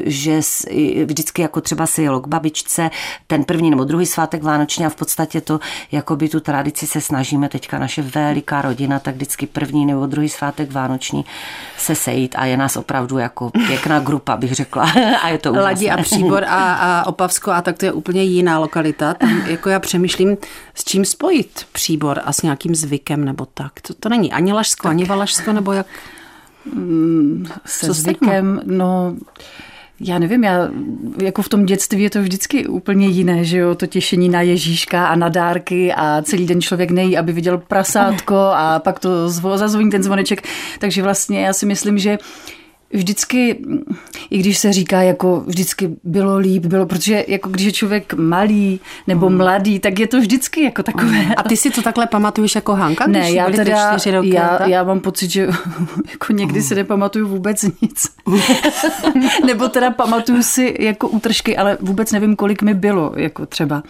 že 0.05 0.41
vždycky 1.05 1.43
jako 1.43 1.61
třeba 1.61 1.87
se 1.87 2.03
jelo 2.03 2.21
k 2.21 2.29
babičce, 2.29 2.91
ten 3.27 3.45
první 3.45 3.71
nebo 3.71 3.85
druhý 3.85 4.07
svátek 4.07 4.43
Vánoční 4.43 4.87
a 4.87 4.89
v 4.89 4.95
podstatě 4.95 5.41
to 5.41 5.61
jako 5.93 6.17
by 6.23 6.29
tu 6.29 6.41
tradici 6.41 6.87
se 6.87 7.01
snažíme 7.01 7.49
teďka 7.49 7.79
naše 7.79 8.03
veliká 8.03 8.63
rodina, 8.63 8.99
tak 8.99 9.15
vždycky 9.15 9.47
první 9.47 9.87
nebo 9.87 10.07
druhý 10.07 10.29
svátek 10.29 10.73
vánoční 10.73 11.25
se 11.79 11.95
sejít 11.95 12.35
a 12.39 12.45
je 12.45 12.57
nás 12.57 12.77
opravdu 12.77 13.19
jako 13.19 13.51
pěkná 13.51 14.01
grupa, 14.01 14.37
bych 14.37 14.55
řekla. 14.55 14.93
a 15.23 15.29
je 15.29 15.39
to 15.39 15.51
úžasné. 15.51 15.65
Ladí 15.65 15.91
a 15.91 16.03
Příbor 16.03 16.45
a, 16.45 16.75
a 16.75 17.07
Opavsko 17.07 17.51
a 17.51 17.63
tak 17.63 17.79
to 17.79 17.85
je 17.85 17.93
úplně 17.93 18.23
jiná 18.23 18.59
lokalita. 18.59 19.15
Tam 19.15 19.47
jako 19.47 19.69
já 19.69 19.81
přemýšlím, 19.81 20.37
s 20.75 20.85
čím 20.85 21.05
spojit 21.05 21.67
Příbor 21.73 22.21
a 22.25 22.33
s 22.33 22.43
nějakým 22.43 22.75
zvykem 22.75 23.25
nebo 23.25 23.47
tak. 23.55 23.81
To, 23.81 23.95
to 23.95 24.09
není 24.09 24.33
ani 24.33 24.53
Lašsko, 24.53 24.83
tak. 24.83 24.91
ani 24.91 25.05
Valašsko, 25.05 25.53
nebo 25.53 25.73
jak? 25.73 25.87
Mm, 26.75 27.47
se 27.65 27.87
Co 27.87 27.93
zvykem, 27.93 28.61
no 28.65 29.17
já 30.01 30.19
nevím, 30.19 30.45
já, 30.45 30.69
jako 31.23 31.43
v 31.43 31.49
tom 31.49 31.67
dětství 31.67 32.03
je 32.03 32.11
to 32.11 32.23
vždycky 32.23 32.67
úplně 32.67 33.07
jiné, 33.07 33.45
že 33.45 33.59
jo, 33.59 33.75
to 33.75 33.87
těšení 33.87 34.29
na 34.29 34.43
Ježíška 34.43 35.07
a 35.07 35.15
na 35.15 35.29
dárky 35.29 35.93
a 35.93 36.23
celý 36.23 36.47
den 36.47 36.61
člověk 36.61 36.91
nejí, 36.91 37.19
aby 37.19 37.33
viděl 37.33 37.59
prasátko 37.59 38.37
a 38.37 38.79
pak 38.79 38.99
to 38.99 39.29
zazvoní 39.29 39.91
ten 39.91 40.03
zvoneček, 40.03 40.43
takže 40.79 41.03
vlastně 41.03 41.41
já 41.41 41.53
si 41.53 41.67
myslím, 41.67 41.99
že 41.99 42.19
vždycky, 42.93 43.59
i 44.31 44.39
když 44.39 44.59
se 44.59 44.73
říká, 44.73 45.03
jako 45.03 45.45
vždycky 45.47 45.91
bylo 46.05 46.37
líp, 46.37 46.67
bylo, 46.67 46.87
protože 46.87 47.25
jako 47.29 47.49
když 47.49 47.67
je 47.67 47.73
člověk 47.73 48.15
malý 48.15 48.81
nebo 49.07 49.31
mm. 49.31 49.37
mladý, 49.37 49.79
tak 49.79 49.99
je 49.99 50.07
to 50.07 50.21
vždycky 50.21 50.63
jako 50.63 50.83
takové. 50.83 51.35
A 51.37 51.43
ty 51.43 51.57
si 51.57 51.71
to 51.71 51.83
takhle 51.83 52.07
pamatuješ 52.07 52.55
jako 52.55 52.75
Hanka? 52.75 53.07
Ne, 53.07 53.33
já 53.33 53.51
teda, 53.51 53.97
roky, 54.13 54.35
já, 54.35 54.69
já 54.69 54.85
mám 54.85 55.01
pocit, 55.01 55.31
že 55.31 55.49
jako 56.11 56.33
někdy 56.33 56.63
si 56.63 56.75
nepamatuju 56.75 57.29
vůbec 57.29 57.63
nic. 57.63 58.09
nebo 59.47 59.69
teda 59.69 59.91
pamatuju 59.91 60.43
si 60.43 60.77
jako 60.81 61.09
útržky, 61.09 61.57
ale 61.57 61.79
vůbec 61.81 62.13
nevím, 62.13 62.37
kolik 62.37 62.63
mi 62.63 62.75
bylo, 62.75 63.13
jako 63.17 63.47
třeba. 63.47 63.83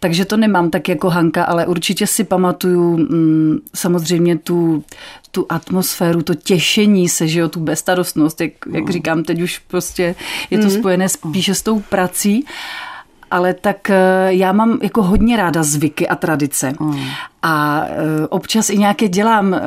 Takže 0.00 0.24
to 0.24 0.36
nemám 0.36 0.70
tak 0.70 0.88
jako 0.88 1.10
Hanka, 1.10 1.44
ale 1.44 1.66
určitě 1.66 2.06
si 2.06 2.24
pamatuju 2.24 2.96
mm, 2.96 3.58
samozřejmě 3.74 4.38
tu 4.38 4.84
tu 5.32 5.46
atmosféru, 5.48 6.22
to 6.22 6.34
těšení 6.34 7.08
se, 7.08 7.28
že 7.28 7.40
jo, 7.40 7.48
tu 7.48 7.60
bezstarostnost, 7.60 8.39
jak, 8.40 8.52
jak 8.72 8.84
no. 8.84 8.92
říkám, 8.92 9.22
teď 9.22 9.42
už 9.42 9.58
prostě 9.58 10.14
je 10.50 10.58
to 10.58 10.64
mm. 10.64 10.70
spojené 10.70 11.08
spíše 11.08 11.54
s 11.54 11.62
tou 11.62 11.80
prací 11.80 12.44
ale 13.30 13.54
tak 13.54 13.90
eh, 13.90 13.96
já 14.28 14.52
mám 14.52 14.78
jako 14.82 15.02
hodně 15.02 15.36
ráda 15.36 15.62
zvyky 15.62 16.08
a 16.08 16.16
tradice. 16.16 16.72
Mm. 16.80 17.00
A 17.42 17.84
eh, 17.86 18.26
občas 18.28 18.70
i 18.70 18.78
nějaké 18.78 19.08
dělám 19.08 19.54
eh, 19.54 19.60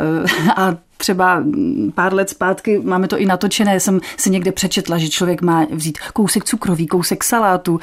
a 0.55 0.77
třeba 0.97 1.39
mm, 1.39 1.91
pár 1.95 2.13
let 2.13 2.29
zpátky, 2.29 2.81
máme 2.83 3.07
to 3.07 3.17
i 3.17 3.25
natočené, 3.25 3.79
jsem 3.79 3.99
si 4.17 4.29
někde 4.29 4.51
přečetla, 4.51 4.97
že 4.97 5.09
člověk 5.09 5.41
má 5.41 5.65
vzít 5.71 5.97
kousek 6.13 6.43
cukroví, 6.43 6.87
kousek 6.87 7.23
salátu 7.23 7.79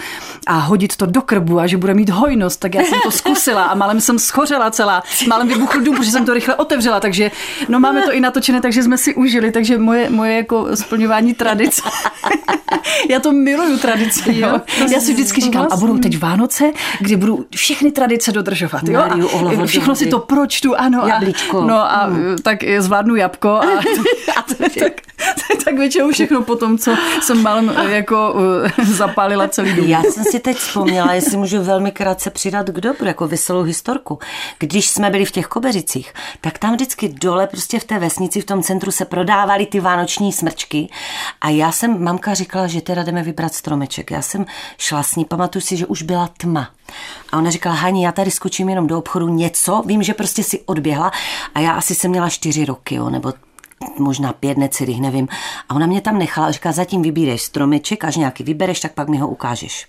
a 0.47 0.59
hodit 0.59 0.97
to 0.97 1.07
do 1.07 1.23
krbu 1.23 1.61
a 1.61 1.67
že 1.67 1.77
bude 1.77 1.95
mít 1.95 2.11
hojnost, 2.11 2.61
tak 2.61 2.75
já 2.75 2.83
jsem 2.83 2.99
to 3.03 3.11
zkusila 3.11 3.65
a 3.65 3.75
málem 3.75 4.01
jsem 4.01 4.19
schořela 4.19 4.71
celá, 4.71 5.03
málem 5.29 5.49
vybuchl 5.49 5.81
dům, 5.81 5.97
protože 5.97 6.11
jsem 6.11 6.27
to 6.27 6.35
rychle 6.35 6.57
otevřela, 6.57 7.01
takže 7.01 7.31
no 7.69 7.81
máme 7.81 8.03
to 8.03 8.13
i 8.13 8.21
natočené, 8.21 8.61
takže 8.61 8.83
jsme 8.83 8.99
si 8.99 9.15
užili, 9.15 9.53
takže 9.53 9.79
moje, 9.79 10.11
moje 10.11 10.35
jako 10.35 10.77
splňování 10.77 11.35
tradice. 11.35 11.83
já 13.11 13.21
to 13.21 13.33
miluju 13.33 13.79
tradice, 13.79 14.23
jo. 14.27 14.61
Já 14.93 15.01
si 15.01 15.13
vždycky 15.13 15.41
říkám, 15.41 15.67
a 15.71 15.77
budou 15.77 15.99
teď 15.99 16.19
Vánoce, 16.19 16.73
kdy 17.01 17.17
budu 17.17 17.47
všechny 17.57 17.91
tradice 17.91 18.33
dodržovat, 18.33 18.89
jo. 18.89 19.01
A 19.63 19.67
všechno 19.67 19.97
si 19.97 20.07
to 20.07 20.19
pročtu, 20.19 20.77
ano. 20.77 21.05
A, 21.05 21.21
no 21.67 21.77
a 21.77 22.05
hmm. 22.05 22.37
tak 22.43 22.59
zvládnu 22.79 23.10
jabko 23.17 23.61
a, 23.63 23.79
a 24.39 24.43
tak, 24.43 25.03
tak 25.65 25.75
většinou 25.75 26.11
všechno 26.11 26.43
po 26.43 26.57
tom, 26.57 26.79
co 26.79 26.97
jsem 27.23 27.43
malem 27.43 27.75
jako 27.89 28.35
uh, 28.79 28.85
zapálila 28.95 29.49
celý 29.49 29.73
dům. 29.73 29.87
Já 29.87 30.03
jsem 30.03 30.25
si 30.25 30.41
teď 30.41 30.57
vzpomněla, 30.57 31.15
jestli 31.15 31.37
můžu 31.37 31.63
velmi 31.63 31.93
krátce 31.93 32.31
přidat 32.31 32.67
k 32.67 32.81
dobru, 32.81 33.07
jako 33.07 33.29
veselou 33.29 33.63
historku. 33.63 34.19
Když 34.59 34.91
jsme 34.91 35.11
byli 35.11 35.25
v 35.25 35.31
těch 35.31 35.47
kobeřicích, 35.47 36.13
tak 36.41 36.59
tam 36.59 36.75
vždycky 36.75 37.09
dole 37.09 37.47
prostě 37.47 37.79
v 37.79 37.85
té 37.85 37.99
vesnici, 37.99 38.41
v 38.41 38.45
tom 38.45 38.63
centru 38.63 38.91
se 38.91 39.05
prodávaly 39.05 39.67
ty 39.67 39.81
vánoční 39.81 40.33
smrčky 40.33 40.89
a 41.41 41.49
já 41.49 41.73
jsem, 41.73 42.05
mamka 42.05 42.35
říkala, 42.35 42.67
že 42.67 42.81
teda 42.81 43.03
jdeme 43.03 43.23
vybrat 43.23 43.55
stromeček. 43.55 44.11
Já 44.11 44.23
jsem 44.23 44.47
šla 44.79 45.03
s 45.03 45.17
ní, 45.17 45.25
pamatuju 45.25 45.63
si, 45.63 45.77
že 45.77 45.87
už 45.87 46.03
byla 46.03 46.29
tma. 46.37 46.71
A 47.33 47.39
ona 47.39 47.51
říkala, 47.51 47.75
Hani, 47.75 48.05
já 48.05 48.13
tady 48.13 48.31
skočím 48.31 48.69
jenom 48.69 48.87
do 48.87 48.99
obchodu 48.99 49.29
něco, 49.29 49.83
vím, 49.87 50.03
že 50.03 50.15
prostě 50.15 50.45
si 50.45 50.61
odběhla 50.61 51.13
a 51.55 51.61
já 51.61 51.73
asi 51.73 51.95
jsem 51.95 52.11
měla 52.11 52.29
čtyři 52.29 52.65
roky, 52.65 52.95
jo, 52.95 53.11
nebo 53.11 53.33
možná 53.99 54.33
pět 54.33 54.59
necelých, 54.59 55.01
nevím. 55.01 55.29
A 55.69 55.75
ona 55.75 55.87
mě 55.87 56.01
tam 56.01 56.19
nechala 56.19 56.47
a 56.47 56.51
říká, 56.51 56.73
zatím 56.73 57.03
vybíreš 57.03 57.43
stromeček, 57.43 58.05
až 58.05 58.17
nějaký 58.17 58.45
vybereš, 58.45 58.81
tak 58.81 58.93
pak 58.93 59.09
mi 59.09 59.19
ho 59.19 59.29
ukážeš. 59.29 59.87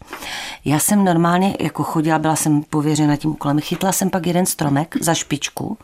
Já 0.65 0.79
jsem 0.79 1.03
normálně 1.03 1.55
jako 1.59 1.83
chodila, 1.83 2.19
byla 2.19 2.35
jsem 2.35 2.63
pověřena 2.63 3.15
tím 3.15 3.31
úkolem, 3.31 3.59
chytla 3.59 3.91
jsem 3.91 4.09
pak 4.09 4.27
jeden 4.27 4.45
stromek 4.45 4.95
za 5.01 5.13
špičku 5.13 5.77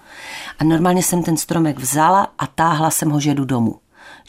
a 0.59 0.63
normálně 0.63 1.03
jsem 1.03 1.23
ten 1.23 1.37
stromek 1.37 1.79
vzala 1.79 2.27
a 2.39 2.47
táhla 2.47 2.89
jsem 2.89 3.09
ho, 3.09 3.19
že 3.19 3.33
jdu 3.33 3.45
domů 3.45 3.75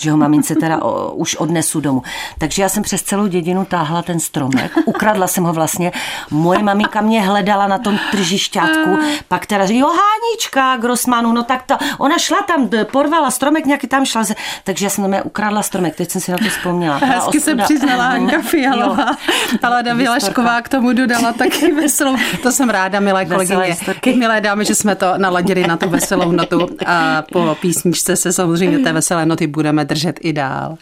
že 0.00 0.10
ho 0.10 0.16
mamince 0.16 0.54
teda 0.54 0.82
o, 0.82 1.12
už 1.12 1.36
odnesu 1.36 1.80
domů. 1.80 2.02
Takže 2.38 2.62
já 2.62 2.68
jsem 2.68 2.82
přes 2.82 3.02
celou 3.02 3.26
dědinu 3.26 3.64
táhla 3.64 4.02
ten 4.02 4.20
stromek, 4.20 4.72
ukradla 4.84 5.26
jsem 5.26 5.44
ho 5.44 5.52
vlastně. 5.52 5.92
Moje 6.30 6.62
maminka 6.62 7.00
mě 7.00 7.22
hledala 7.22 7.66
na 7.66 7.78
tom 7.78 7.98
tržišťátku, 8.10 8.98
pak 9.28 9.46
teda 9.46 9.66
říká, 9.66 9.80
jo, 9.80 9.86
Hánička, 9.86 10.76
Grossmanu, 10.76 11.32
no 11.32 11.42
tak 11.42 11.62
to, 11.62 11.76
ona 11.98 12.18
šla 12.18 12.42
tam, 12.42 12.68
porvala 12.92 13.30
stromek, 13.30 13.66
nějaký 13.66 13.86
tam 13.86 14.04
šla, 14.04 14.24
takže 14.64 14.86
já 14.86 14.90
jsem 14.90 15.10
tam 15.10 15.20
ukradla 15.24 15.62
stromek, 15.62 15.96
teď 15.96 16.10
jsem 16.10 16.20
si 16.20 16.32
na 16.32 16.38
to 16.38 16.44
vzpomněla. 16.44 16.96
Hezky 16.96 17.40
se 17.40 17.56
přiznala 17.56 18.04
Hanka 18.04 18.42
Fialová, 18.42 19.16
ale 19.62 19.82
Davi 19.82 20.08
Lašková 20.08 20.62
k 20.62 20.68
tomu 20.68 20.92
dodala 20.92 21.32
taky 21.32 21.72
veselou. 21.80 22.16
To 22.42 22.52
jsem 22.52 22.70
ráda, 22.70 23.00
milé 23.00 23.26
kolegyně. 23.26 23.76
Milé 24.16 24.40
dámy, 24.40 24.64
že 24.64 24.74
jsme 24.74 24.94
to 24.94 25.06
naladili 25.16 25.66
na 25.66 25.76
tu 25.76 25.88
veselou 25.88 26.32
notu 26.32 26.66
a 26.86 27.22
po 27.32 27.56
písničce 27.60 28.16
se 28.16 28.32
samozřejmě 28.32 28.78
té 28.78 28.92
veselé 28.92 29.26
noty 29.26 29.46
budeme 29.46 29.84
držet 29.88 30.18
i 30.20 30.32
dál. 30.32 30.76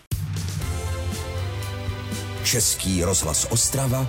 Český 2.44 3.04
rozhlas 3.04 3.46
Ostrava, 3.50 4.06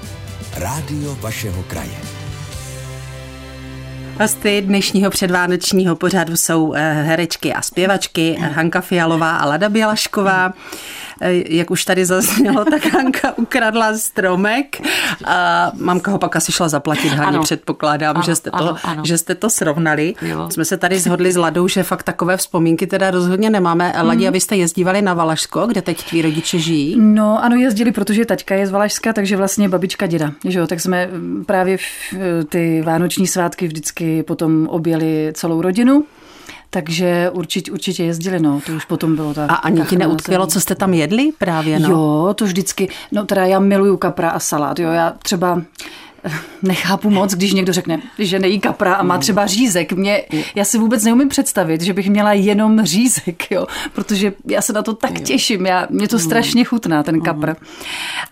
rádio 0.58 1.16
vašeho 1.16 1.64
kraje. 1.64 1.98
Hosty 4.20 4.62
dnešního 4.62 5.10
předvánočního 5.10 5.96
pořadu 5.96 6.38
jsou 6.38 6.74
eh, 6.74 6.94
herečky 6.94 7.54
a 7.54 7.62
zpěvačky 7.62 8.38
Hanka 8.40 8.82
Fialová 8.82 9.38
a 9.38 9.46
Lada 9.46 9.70
Bělašková. 9.70 10.54
Eh, 11.22 11.56
jak 11.56 11.72
už 11.72 11.86
tady 11.86 12.06
zaznělo, 12.06 12.66
tak 12.66 12.86
Hanka 12.94 13.38
ukradla 13.38 13.98
stromek 13.98 14.82
a 15.26 15.72
mamka 15.76 16.12
ho 16.12 16.18
pak 16.18 16.36
asi 16.36 16.52
šla 16.52 16.70
zaplatit. 16.70 17.10
Haně 17.10 17.40
předpokládám, 17.40 18.16
ano, 18.16 18.26
že, 18.26 18.36
jste 18.36 18.52
to, 18.52 18.58
ano, 18.58 18.78
ano. 18.84 19.04
že 19.06 19.18
jste 19.18 19.36
to 19.36 19.50
srovnali. 19.50 20.14
Jo. 20.22 20.50
Jsme 20.52 20.66
se 20.66 20.78
tady 20.78 21.00
zhodli 21.00 21.32
s 21.32 21.36
Ladou, 21.36 21.68
že 21.68 21.84
fakt 21.84 22.04
takové 22.04 22.38
vzpomínky 22.38 22.88
teda 22.88 23.12
rozhodně 23.12 23.50
nemáme. 23.50 23.94
Ladí, 24.02 24.22
mm. 24.22 24.28
abyste 24.28 24.56
jezdívali 24.56 25.02
na 25.02 25.14
Valašsko, 25.14 25.68
kde 25.68 25.82
teď 25.82 26.10
tví 26.10 26.22
rodiče 26.22 26.60
žijí? 26.60 26.96
No 27.00 27.44
ano, 27.44 27.56
jezdili, 27.56 27.92
protože 27.92 28.26
taťka 28.26 28.56
je 28.56 28.68
z 28.68 28.72
Valašska, 28.72 29.14
takže 29.14 29.38
vlastně 29.38 29.70
babička 29.70 30.08
děda. 30.08 30.32
Že 30.46 30.60
jo? 30.60 30.68
Tak 30.68 30.80
jsme 30.80 31.10
právě 31.46 31.78
v 31.78 31.84
ty 32.50 32.82
vánoční 32.82 33.28
svátky 33.28 33.68
vždycky 33.68 34.24
potom 34.24 34.68
objeli 34.68 35.32
celou 35.34 35.62
rodinu. 35.62 36.06
Takže 36.70 37.30
určitě, 37.34 37.72
určitě 37.72 38.04
jezdili, 38.04 38.40
no, 38.40 38.62
to 38.66 38.72
už 38.72 38.86
potom 38.86 39.16
bylo 39.16 39.34
tak. 39.34 39.52
A 39.52 39.56
ani 39.56 39.82
ti 39.82 39.98
neutkvělo, 39.98 40.48
co 40.48 40.62
jste 40.62 40.76
tam 40.76 40.94
jedli 40.94 41.32
právě, 41.38 41.80
no? 41.80 41.90
Jo, 41.90 42.34
to 42.34 42.46
vždycky, 42.46 42.90
no 43.12 43.26
teda 43.26 43.46
já 43.46 43.60
miluju 43.60 43.98
kapra 43.98 44.30
a 44.30 44.40
salát, 44.40 44.80
jo, 44.80 44.90
já 44.92 45.14
třeba 45.24 45.62
nechápu 46.62 47.10
moc, 47.10 47.34
když 47.34 47.54
někdo 47.54 47.74
řekne, 47.74 48.02
že 48.20 48.40
nejí 48.40 48.60
kapra 48.60 48.94
a 48.94 49.04
má 49.04 49.16
mm. 49.16 49.22
třeba 49.22 49.46
řízek. 49.46 49.94
Mě, 49.94 50.24
já 50.56 50.66
si 50.66 50.78
vůbec 50.78 51.04
neumím 51.04 51.30
představit, 51.30 51.82
že 51.82 51.94
bych 51.94 52.10
měla 52.10 52.34
jenom 52.34 52.86
řízek, 52.86 53.52
jo, 53.52 53.68
protože 53.94 54.34
já 54.46 54.62
se 54.62 54.74
na 54.74 54.84
to 54.84 54.94
tak 54.94 55.20
těším. 55.20 55.66
Já, 55.66 55.88
mě 55.90 56.08
to 56.08 56.16
mm. 56.16 56.22
strašně 56.22 56.64
chutná, 56.64 57.04
ten 57.04 57.22
kapr. 57.22 57.54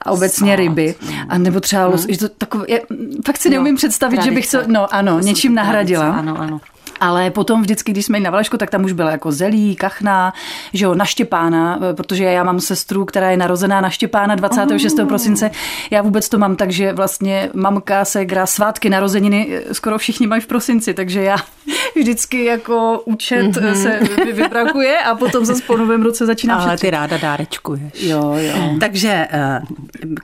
A 0.02 0.12
obecně 0.12 0.56
ryby. 0.56 0.96
A 1.30 1.38
nebo 1.38 1.60
třeba, 1.60 1.86
los, 1.86 2.06
že 2.10 2.18
to 2.18 2.30
takové, 2.30 2.66
já, 2.70 2.78
fakt 3.26 3.38
si 3.38 3.50
neumím 3.50 3.76
představit, 3.76 4.24
že 4.24 4.32
bych 4.32 4.52
to, 4.52 4.58
no 4.68 4.94
ano, 4.94 5.20
něčím 5.20 5.56
nahradila. 5.56 6.08
Ano, 6.08 6.40
ano. 6.40 6.62
Ale 7.00 7.30
potom 7.30 7.62
vždycky, 7.62 7.92
když 7.92 8.06
jsme 8.06 8.18
jeli 8.18 8.24
na 8.24 8.32
Valašku, 8.32 8.58
tak 8.58 8.70
tam 8.70 8.84
už 8.84 8.92
byla 8.92 9.12
jako 9.12 9.32
zelí, 9.32 9.76
kachna, 9.76 10.34
že 10.74 10.86
jo, 10.86 10.96
na 10.96 11.06
Štěpána, 11.06 11.80
eh, 11.90 11.94
protože 11.94 12.24
já 12.24 12.44
mám 12.44 12.60
sestru, 12.60 13.06
která 13.06 13.32
je 13.32 13.38
narozená 13.38 13.82
na 13.82 13.90
Štěpána 13.90 14.36
26. 14.36 15.00
Oh. 15.00 15.08
prosince. 15.08 15.52
Já 15.92 16.02
vůbec 16.02 16.30
to 16.30 16.38
mám 16.38 16.56
tak, 16.56 16.72
že 16.72 16.94
vlastně 16.94 17.50
mamka, 17.54 18.06
se 18.06 18.26
gra 18.26 18.46
svátky, 18.46 18.90
narozeniny, 18.90 19.48
eh, 19.52 19.74
skoro 19.74 19.98
všichni 19.98 20.28
mají 20.28 20.42
v 20.42 20.48
prosinci, 20.48 20.94
takže 20.94 21.22
já 21.22 21.38
vždycky 21.96 22.46
jako 22.46 23.02
účet 23.06 23.48
mm-hmm. 23.48 23.74
se 23.74 24.00
vybrakuje 24.34 25.00
a 25.00 25.16
potom 25.16 25.46
zase 25.46 25.64
po 25.68 25.78
novém 25.78 26.02
roce 26.02 26.26
začínám 26.26 26.62
Ale 26.62 26.78
ty 26.78 26.90
ráda 26.90 27.18
dárečkuješ. 27.18 28.04
Jo, 28.04 28.34
jo. 28.38 28.78
Takže 28.80 29.28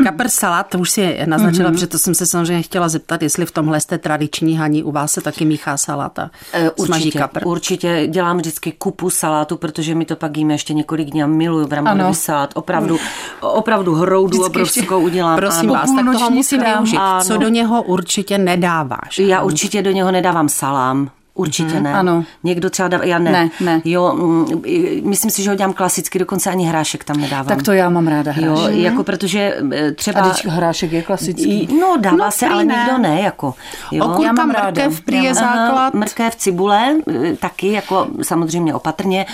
kapr 0.04 0.28
salát, 0.28 0.68
to 0.68 0.80
už 0.80 0.90
si 0.90 1.18
naznačila, 1.26 1.70
mm-hmm. 1.70 1.74
protože 1.74 1.88
to 1.88 1.98
jsem 1.98 2.16
se 2.16 2.26
samozřejmě 2.26 2.64
chtěla 2.64 2.90
zeptat, 2.90 3.24
jestli 3.24 3.46
v 3.46 3.52
tomhle 3.52 3.82
jste 3.82 3.98
tradiční 3.98 4.58
haní, 4.58 4.84
u 4.84 4.92
vás 4.92 5.12
se 5.12 5.22
taky 5.22 5.46
míchá 5.46 5.78
saláta. 5.78 6.32
Určitě, 6.70 7.20
kapr. 7.20 7.42
určitě 7.46 8.08
dělám 8.08 8.38
vždycky 8.38 8.72
kupu 8.72 9.10
salátu, 9.10 9.58
protože 9.58 9.96
mi 9.96 10.06
to 10.06 10.16
pak 10.16 10.38
jíme 10.38 10.54
ještě 10.54 10.74
několik 10.74 11.10
dní 11.10 11.24
a 11.24 11.28
miluju 11.28 11.68
bramborový 11.68 12.16
salát. 12.16 12.50
Opravdu, 12.56 12.98
opravdu 13.42 13.94
hroudu 13.96 14.38
vždycky 14.38 14.50
obrovskou 14.50 15.00
udělám. 15.00 15.36
Prosím 15.36 15.70
ano. 15.70 15.74
vás, 15.74 15.96
tak 15.96 16.18
toho 16.18 16.30
musím 16.30 16.64
využít. 16.64 17.00
Co 17.24 17.38
do 17.38 17.48
něho 17.48 17.84
určitě 17.84 18.38
nedáváš? 18.38 19.20
Já 19.20 19.42
určitě 19.42 19.82
do 19.82 19.92
něho 19.92 20.12
nedávám 20.12 20.50
salám. 20.50 21.10
Určitě 21.34 21.74
hmm, 21.74 21.84
ne. 21.84 21.94
Ano. 21.94 22.24
Někdo 22.44 22.70
třeba 22.70 22.88
dá, 22.88 23.00
já 23.04 23.20
ne. 23.20 23.32
ne, 23.32 23.50
ne. 23.60 23.82
Jo, 23.86 24.14
mm, 24.14 24.62
myslím 25.10 25.32
si, 25.32 25.44
že 25.44 25.50
ho 25.50 25.56
dělám 25.56 25.74
klasicky, 25.74 26.20
dokonce 26.20 26.50
ani 26.50 26.66
hrášek 26.66 27.04
tam 27.04 27.18
nedávám. 27.18 27.46
Tak 27.46 27.64
to 27.64 27.72
já 27.72 27.90
mám 27.90 28.08
ráda 28.08 28.32
hrášek. 28.32 28.74
Jo, 28.74 28.82
jako 28.82 29.04
protože 29.04 29.58
e, 29.74 29.92
třeba... 29.92 30.22
A 30.22 30.50
hrášek 30.50 30.92
je 30.92 31.02
klasický. 31.02 31.80
No, 31.82 31.98
dává 32.00 32.26
no, 32.26 32.32
se, 32.32 32.48
ale 32.48 32.64
ne. 32.66 32.76
nikdo 32.76 32.98
ne, 32.98 33.22
jako. 33.22 33.54
Jo. 33.92 34.06
Okurka, 34.06 34.24
já 34.24 34.32
mám 34.32 34.48
mrkev, 34.48 35.02
prý 35.02 35.24
je 35.24 35.34
základ. 35.34 35.94
Mrkev, 35.94 36.36
cibule, 36.36 36.96
e, 37.10 37.36
taky, 37.36 37.72
jako 37.72 38.08
samozřejmě 38.22 38.74
opatrně, 38.74 39.26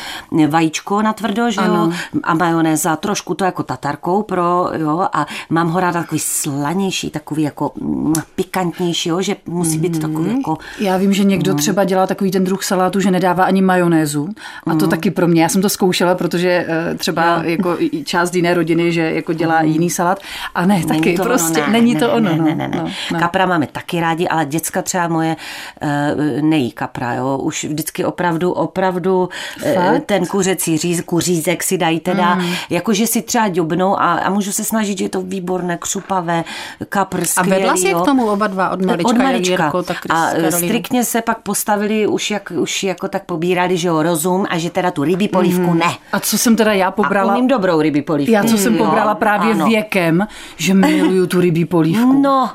vajíčko 0.48 1.02
na 1.02 1.14
tvrdo, 1.14 1.52
že 1.52 1.62
jo, 1.66 1.92
a 2.24 2.34
majonéza, 2.34 2.96
trošku 2.96 3.34
to 3.34 3.46
jako 3.46 3.64
tatarkou 3.64 4.24
pro, 4.24 4.70
jo, 4.74 5.08
a 5.14 5.26
mám 5.50 5.70
ho 5.70 5.80
ráda 5.80 6.02
takový 6.02 6.20
slanější, 6.20 7.10
takový 7.10 7.44
jako 7.44 7.72
mm, 7.82 8.14
pikantnější, 8.36 9.10
jo, 9.10 9.22
že 9.22 9.36
musí 9.46 9.80
být 9.80 10.02
takový 10.02 10.28
mhm. 10.28 10.38
jako... 10.38 10.58
Já 10.80 10.98
vím, 10.98 11.14
že 11.14 11.24
někdo 11.24 11.52
no. 11.52 11.58
třeba 11.58 11.87
dělá 11.88 12.08
takový 12.08 12.32
ten 12.32 12.44
druh 12.44 12.64
salátu, 12.64 13.00
že 13.00 13.12
nedává 13.12 13.44
ani 13.44 13.62
majonézu. 13.62 14.30
A 14.68 14.76
to 14.76 14.86
mm. 14.86 14.92
taky 14.92 15.12
pro 15.12 15.28
mě. 15.28 15.44
Já 15.44 15.50
jsem 15.50 15.62
to 15.62 15.70
zkoušela, 15.70 16.16
protože 16.16 16.66
eh, 16.68 16.96
třeba 16.96 17.38
no. 17.38 17.44
jako 17.44 17.78
část 18.06 18.36
jiné 18.36 18.54
rodiny, 18.54 18.92
že 18.92 19.02
jako 19.02 19.34
dělá 19.34 19.62
mm. 19.62 19.68
jiný 19.68 19.90
salát. 19.90 20.20
A 20.56 20.66
ne, 20.66 20.76
není 20.76 20.86
taky 20.86 21.14
to 21.14 21.24
prostě 21.24 21.60
ono, 21.60 21.68
ne, 21.68 21.74
není 21.74 21.94
ne, 21.94 22.00
to 22.00 22.14
ono. 22.14 22.30
Ne, 22.30 22.38
ne, 22.38 22.56
ne, 22.56 22.68
ne. 22.68 22.78
No, 22.78 22.90
no. 23.12 23.20
Kapra 23.20 23.46
máme 23.46 23.68
taky 23.68 24.00
rádi, 24.00 24.28
ale 24.28 24.46
děcka 24.46 24.82
třeba 24.82 25.08
moje 25.08 25.36
uh, 25.82 26.42
nejí 26.42 26.72
kapra. 26.72 27.14
Jo. 27.14 27.38
Už 27.38 27.64
vždycky 27.64 28.06
opravdu, 28.06 28.52
opravdu 28.52 29.30
uh, 29.66 30.00
ten 30.06 30.26
kuřecí 30.26 30.78
říz, 30.78 31.02
kuřízek 31.02 31.64
si 31.64 31.78
dají 31.78 32.00
teda, 32.00 32.36
mm. 32.36 32.46
jakože 32.70 33.08
si 33.08 33.22
třeba 33.22 33.48
dubnou 33.48 34.00
a, 34.00 34.14
a 34.14 34.30
můžu 34.30 34.52
se 34.52 34.64
snažit, 34.64 34.98
že 34.98 35.06
je 35.06 35.10
to 35.10 35.22
výborné, 35.22 35.78
křupavé, 35.78 36.44
kapr, 36.90 37.26
skvělý. 37.26 37.52
A 37.52 37.56
vedla 37.58 37.78
si 37.78 37.94
k 37.94 38.06
tomu 38.06 38.30
oba 38.30 38.48
dva 38.48 38.70
od 38.70 38.82
malička, 38.86 39.10
od 39.10 39.18
malička. 39.18 39.64
Jirko, 39.64 39.84
tak 39.84 39.98
a 40.10 40.30
striktně 40.52 41.04
se 41.04 41.22
pak 41.22 41.38
postavili 41.40 41.77
postavili, 41.78 42.08
už, 42.08 42.32
jak, 42.32 42.52
už 42.56 42.84
jako 42.84 43.08
tak 43.08 43.26
pobírali, 43.26 43.78
že 43.78 43.88
jo, 43.88 44.04
rozum 44.04 44.46
a 44.50 44.58
že 44.58 44.70
teda 44.70 44.92
tu 44.92 45.04
rybí 45.04 45.28
polívku 45.28 45.72
mm. 45.72 45.80
ne. 45.80 45.92
A 46.12 46.20
co 46.20 46.38
jsem 46.38 46.56
teda 46.56 46.74
já 46.74 46.92
pobrala? 46.92 47.34
A 47.34 47.36
umím 47.36 47.48
dobrou 47.48 47.82
rybí 47.82 48.02
polívku. 48.02 48.34
Já 48.34 48.44
co 48.44 48.58
jsem 48.58 48.74
mm, 48.74 48.78
pobrala 48.78 49.16
právě 49.16 49.58
jo, 49.58 49.66
věkem, 49.66 50.28
že 50.58 50.74
miluju 50.74 51.28
tu 51.28 51.42
rybí 51.42 51.66
polívku. 51.66 52.22
No, 52.22 52.50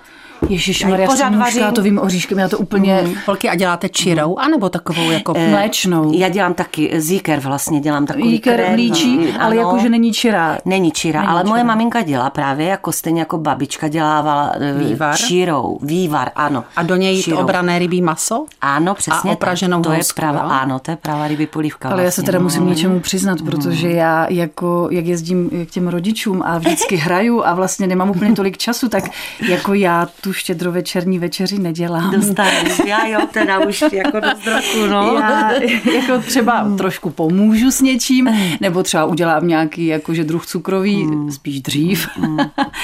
Ježíš 0.48 0.84
Maria, 0.84 1.08
pořád 1.10 1.34
vařím. 1.34 1.60
škátovým 1.60 1.98
oříškem, 1.98 2.38
já 2.38 2.48
to 2.48 2.58
úplně 2.58 3.00
mm. 3.04 3.14
Holky, 3.26 3.48
a 3.48 3.54
děláte 3.54 3.88
čirou, 3.88 4.36
anebo 4.36 4.68
takovou 4.68 5.10
jako... 5.10 5.34
mléčnou. 5.50 6.12
Já 6.14 6.28
dělám 6.28 6.54
taky 6.54 7.00
zíker 7.00 7.40
vlastně, 7.40 7.80
dělám 7.80 8.06
takový 8.06 8.32
Jíker 8.32 8.54
krém, 8.60 8.72
mlíčí, 8.72 9.18
mm, 9.18 9.26
ale 9.40 9.56
jakože 9.56 9.88
není 9.88 10.12
čirá. 10.12 10.58
Není 10.64 10.92
číra, 10.92 11.20
Není 11.20 11.32
ale 11.32 11.44
moje 11.44 11.60
čira. 11.60 11.66
maminka 11.66 12.02
dělá 12.02 12.30
právě 12.30 12.66
jako 12.66 12.92
stejně 12.92 13.20
jako 13.20 13.38
babička 13.38 13.88
dělávala 13.88 14.52
eh, 14.60 14.72
Vývar? 14.78 15.16
čírou. 15.16 15.78
Vývar, 15.82 16.30
ano. 16.34 16.64
A 16.76 16.82
do 16.82 16.96
něj 16.96 17.22
Čírou. 17.22 17.36
obrané 17.38 17.78
rybí 17.78 18.02
maso? 18.02 18.46
Ano, 18.60 18.94
přesně. 18.94 19.30
tak. 19.30 19.32
opraženou 19.32 19.82
To 19.82 19.92
je 19.92 20.00
pravá, 20.16 20.40
ano, 20.40 20.78
to 20.78 20.90
je 20.90 20.96
pravá 20.96 21.28
ryby 21.28 21.46
polívka. 21.46 21.88
Ale 21.88 22.04
já 22.04 22.10
se 22.10 22.20
vlastně, 22.20 22.26
teda 22.26 22.38
no. 22.38 22.42
musím 22.42 22.66
něčemu 22.66 23.00
přiznat, 23.00 23.38
protože 23.42 23.90
já 23.90 24.26
jako, 24.30 24.88
jak 24.90 25.06
jezdím 25.06 25.50
k 25.66 25.70
těm 25.70 25.88
rodičům 25.88 26.42
a 26.46 26.58
vždycky 26.58 26.96
hraju 27.06 27.46
a 27.46 27.54
vlastně 27.54 27.86
nemám 27.86 28.10
úplně 28.10 28.32
tolik 28.32 28.58
času, 28.58 28.88
tak 28.88 29.04
jako 29.48 29.74
já 29.74 30.06
tu 30.20 30.31
štědrovečerní 30.32 31.18
večeři 31.18 31.58
nedělám. 31.58 32.10
Dostanu. 32.10 32.50
Já 32.86 33.06
jo, 33.06 33.20
teda 33.32 33.58
už 33.58 33.84
jako 33.92 34.20
dost 34.20 34.46
roku, 34.46 34.86
no. 34.90 35.14
Já 35.20 35.52
jako 35.94 36.18
třeba 36.26 36.68
trošku 36.78 37.10
pomůžu 37.10 37.70
s 37.70 37.80
něčím, 37.80 38.28
nebo 38.60 38.82
třeba 38.82 39.04
udělám 39.04 39.48
nějaký 39.48 39.86
jakože 39.86 40.24
druh 40.24 40.46
cukrový, 40.46 41.08
spíš 41.30 41.60
dřív. 41.60 42.08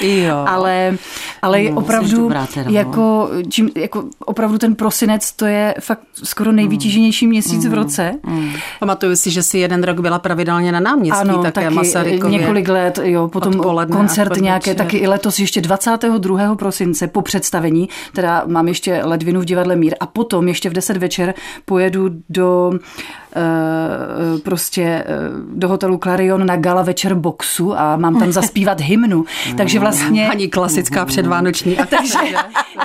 Jo. 0.01 0.35
ale 0.47 0.97
ale 1.41 1.59
No, 1.63 1.65
jsi 1.65 1.71
opravdu, 1.73 2.17
dobrá 2.17 2.45
teda, 2.53 2.69
no. 2.71 2.75
jako, 2.77 3.29
čím, 3.49 3.69
jako 3.75 4.03
opravdu 4.25 4.57
ten 4.57 4.75
prosinec, 4.75 5.31
to 5.31 5.45
je 5.45 5.75
fakt 5.79 6.01
skoro 6.23 6.51
nejvytíženější 6.51 7.27
měsíc 7.27 7.65
v 7.65 7.73
roce. 7.73 8.13
Pamatuju 8.79 9.15
si, 9.15 9.31
že 9.31 9.43
si 9.43 9.57
jeden 9.57 9.83
rok 9.83 9.99
byla 9.99 10.19
pravidelně 10.19 10.71
na 10.71 10.79
náměstí, 10.79 11.19
Ano, 11.21 11.43
také 11.43 11.63
taky 11.65 11.75
Masarykově. 11.75 12.39
několik 12.39 12.67
let, 12.69 12.99
jo, 13.03 13.27
potom 13.27 13.53
podvečer. 13.53 14.41
nějaké, 14.41 14.75
taky 14.75 14.97
i 14.97 15.07
letos 15.07 15.39
ještě 15.39 15.61
22. 15.61 16.55
prosince 16.55 17.07
po 17.07 17.21
představení, 17.39 17.89
teda 18.13 18.43
mám 18.47 18.67
ještě 18.67 19.01
ledvinu 19.03 19.41
v 19.41 19.45
divadle 19.45 19.75
Mír 19.75 19.95
a 19.99 20.05
potom 20.05 20.47
ještě 20.47 20.69
v 20.69 20.73
10 20.73 20.97
večer 20.97 21.33
pojedu 21.65 22.09
do 22.29 22.71
eh, 23.35 24.39
prostě 24.43 24.83
eh, 24.83 25.05
do 25.53 25.67
hotelu 25.69 25.97
Clarion 25.97 26.45
na 26.45 26.55
gala 26.55 26.81
večer 26.81 27.13
boxu 27.15 27.79
a 27.79 27.95
mám 27.97 28.19
tam 28.19 28.31
zaspívat 28.31 28.81
hymnu. 28.81 29.25
Takže 29.57 29.79
vlastně 29.79 30.29
Ani 30.29 30.47
klasická 30.47 31.05
předvánoční 31.05 31.77
akce. 31.77 32.17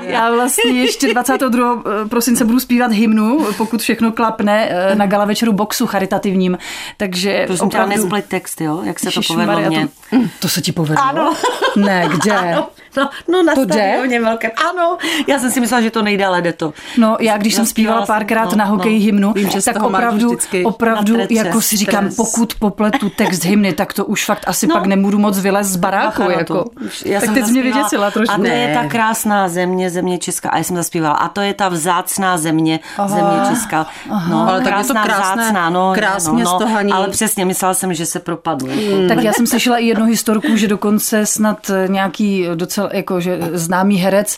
já 0.02 0.30
vlastně 0.34 0.70
ještě 0.70 1.12
22. 1.12 1.82
prosince 2.08 2.44
budu 2.44 2.60
zpívat 2.60 2.92
hymnu, 2.92 3.46
pokud 3.56 3.80
všechno 3.80 4.12
klapne 4.12 4.68
eh, 4.70 4.94
na 4.94 5.06
gala 5.06 5.24
večeru 5.24 5.52
boxu 5.52 5.86
charitativním. 5.86 6.58
Takže 6.96 7.44
Prosím 7.46 7.66
opravdu... 7.66 7.96
nesplit 7.96 8.24
text, 8.24 8.60
jo? 8.60 8.82
Jak 8.84 9.00
se 9.00 9.10
to 9.10 9.20
povedlo 9.26 9.60
mně. 9.60 9.88
To, 10.10 10.16
to 10.40 10.48
se 10.48 10.60
ti 10.60 10.72
povedlo? 10.72 11.04
Ano. 11.04 11.34
Ne, 11.76 12.08
kde? 12.14 12.56
No, 12.96 13.10
no 13.28 13.42
na 13.42 13.54
To 13.54 13.64
jde? 13.64 13.74
stadioně 13.74 14.20
velkém. 14.44 14.68
Ano, 14.70 14.98
já 15.26 15.38
jsem 15.38 15.50
si 15.50 15.60
myslela, 15.60 15.80
že 15.82 15.90
to 15.90 16.02
nejde, 16.02 16.26
ale 16.26 16.42
jde 16.42 16.52
to. 16.52 16.72
No, 16.98 17.16
já 17.20 17.36
když 17.38 17.54
jsem 17.54 17.66
zpívala 17.66 18.06
párkrát 18.06 18.50
no, 18.50 18.56
na 18.56 18.64
hokej 18.64 18.98
no. 18.98 19.04
hymnu, 19.04 19.32
Vím, 19.32 19.50
že 19.50 19.62
tak 19.62 19.82
opravdu, 19.82 20.36
opravdu 20.64 21.14
trece 21.14 21.34
jako 21.34 21.60
si 21.60 21.76
říkám, 21.76 22.04
stres. 22.04 22.16
pokud 22.16 22.54
popletu 22.58 23.10
text 23.10 23.44
hymny, 23.44 23.72
tak 23.72 23.92
to 23.92 24.04
už 24.04 24.24
fakt 24.24 24.44
asi 24.46 24.66
No. 24.66 24.74
pak 24.74 24.86
nebudu 24.86 25.18
moc 25.18 25.38
vylézt 25.38 25.70
z 25.70 25.76
baráku. 25.76 26.22
Na 26.22 26.30
Jako. 26.32 26.64
Já 27.04 27.20
tak 27.20 27.24
jsem 27.26 27.34
teď 27.34 27.44
jsi 27.44 27.52
mě 27.52 27.62
vyděsila 27.62 28.10
trošku. 28.10 28.34
A 28.34 28.38
to 28.38 28.44
je 28.46 28.74
ta 28.74 28.88
krásná 28.88 29.48
země, 29.48 29.90
země 29.90 30.18
Česká. 30.18 30.48
A 30.50 30.56
já 30.58 30.64
jsem 30.64 30.76
zaspívala. 30.76 31.14
A 31.14 31.28
to 31.28 31.40
je 31.40 31.54
ta 31.54 31.68
vzácná 31.68 32.38
země, 32.38 32.80
země 33.06 33.40
Česká. 33.48 33.86
No, 34.30 34.48
Ale 34.48 34.60
tak 34.60 34.78
je 34.78 34.84
to 34.84 34.94
krásné- 34.94 35.42
vzácná, 35.42 35.70
no, 35.70 35.92
krásně 35.94 36.44
no, 36.44 36.58
no. 36.82 36.94
Ale 36.96 37.08
přesně, 37.08 37.44
myslela 37.44 37.74
jsem, 37.74 37.94
že 37.94 38.06
se 38.06 38.20
propadnu. 38.20 38.68
Jako. 38.68 39.08
Tak 39.08 39.24
já 39.24 39.32
jsem 39.32 39.46
slyšela 39.46 39.78
i 39.78 39.86
jednu 39.86 40.06
historku, 40.06 40.56
že 40.56 40.68
dokonce 40.68 41.26
snad 41.26 41.70
nějaký 41.86 42.46
docela 42.54 42.88
jako, 42.92 43.20
že 43.20 43.38
známý 43.52 43.96
herec, 43.96 44.33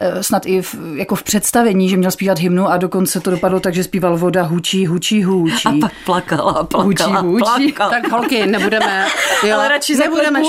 eh, 0.00 0.22
snad 0.22 0.46
i 0.46 0.62
v, 0.62 0.74
jako 0.94 1.14
v 1.14 1.22
představení, 1.22 1.88
že 1.88 1.96
měl 1.96 2.10
zpívat 2.10 2.38
hymnu 2.38 2.68
a 2.68 2.76
dokonce 2.76 3.20
to 3.20 3.30
dopadlo 3.30 3.60
tak, 3.60 3.74
že 3.74 3.84
zpíval 3.84 4.18
voda 4.18 4.42
hučí, 4.42 4.86
hučí, 4.86 5.24
hučí. 5.24 5.68
A 5.68 5.72
pak 5.80 5.92
plakala, 6.04 6.64
plakala, 6.64 7.20
Hučí, 7.20 7.26
hučí. 7.26 7.72
plakala. 7.72 7.90
Tak 7.90 8.12
holky, 8.12 8.46
nebudeme, 8.46 9.06
jo, 9.46 9.54
Ale 9.54 9.68
radši 9.68 9.96
nebudeme. 9.96 10.42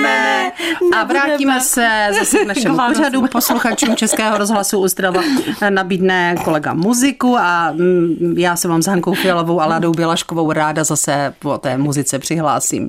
Ne, 0.00 0.52
A 0.96 1.04
vrátíme 1.04 1.60
se 1.60 2.06
zase 2.18 2.38
k 2.38 2.46
našemu 2.46 2.78
K 2.78 2.86
pořadu. 2.88 3.26
Posluchačům 3.32 3.96
Českého 3.96 4.38
rozhlasu 4.38 4.82
Ostrava 4.82 5.22
nabídne 5.70 6.34
kolega 6.44 6.74
muziku 6.74 7.36
a 7.38 7.72
mm, 7.72 8.34
já 8.38 8.56
se 8.56 8.68
vám 8.68 8.82
s 8.82 8.86
Hankou 8.86 9.14
Fialovou 9.14 9.60
a 9.60 9.66
Ladou 9.66 9.92
Bělaškovou 9.92 10.52
ráda 10.52 10.84
zase 10.84 11.34
po 11.38 11.58
té 11.58 11.78
muzice 11.78 12.18
přihlásím. 12.18 12.88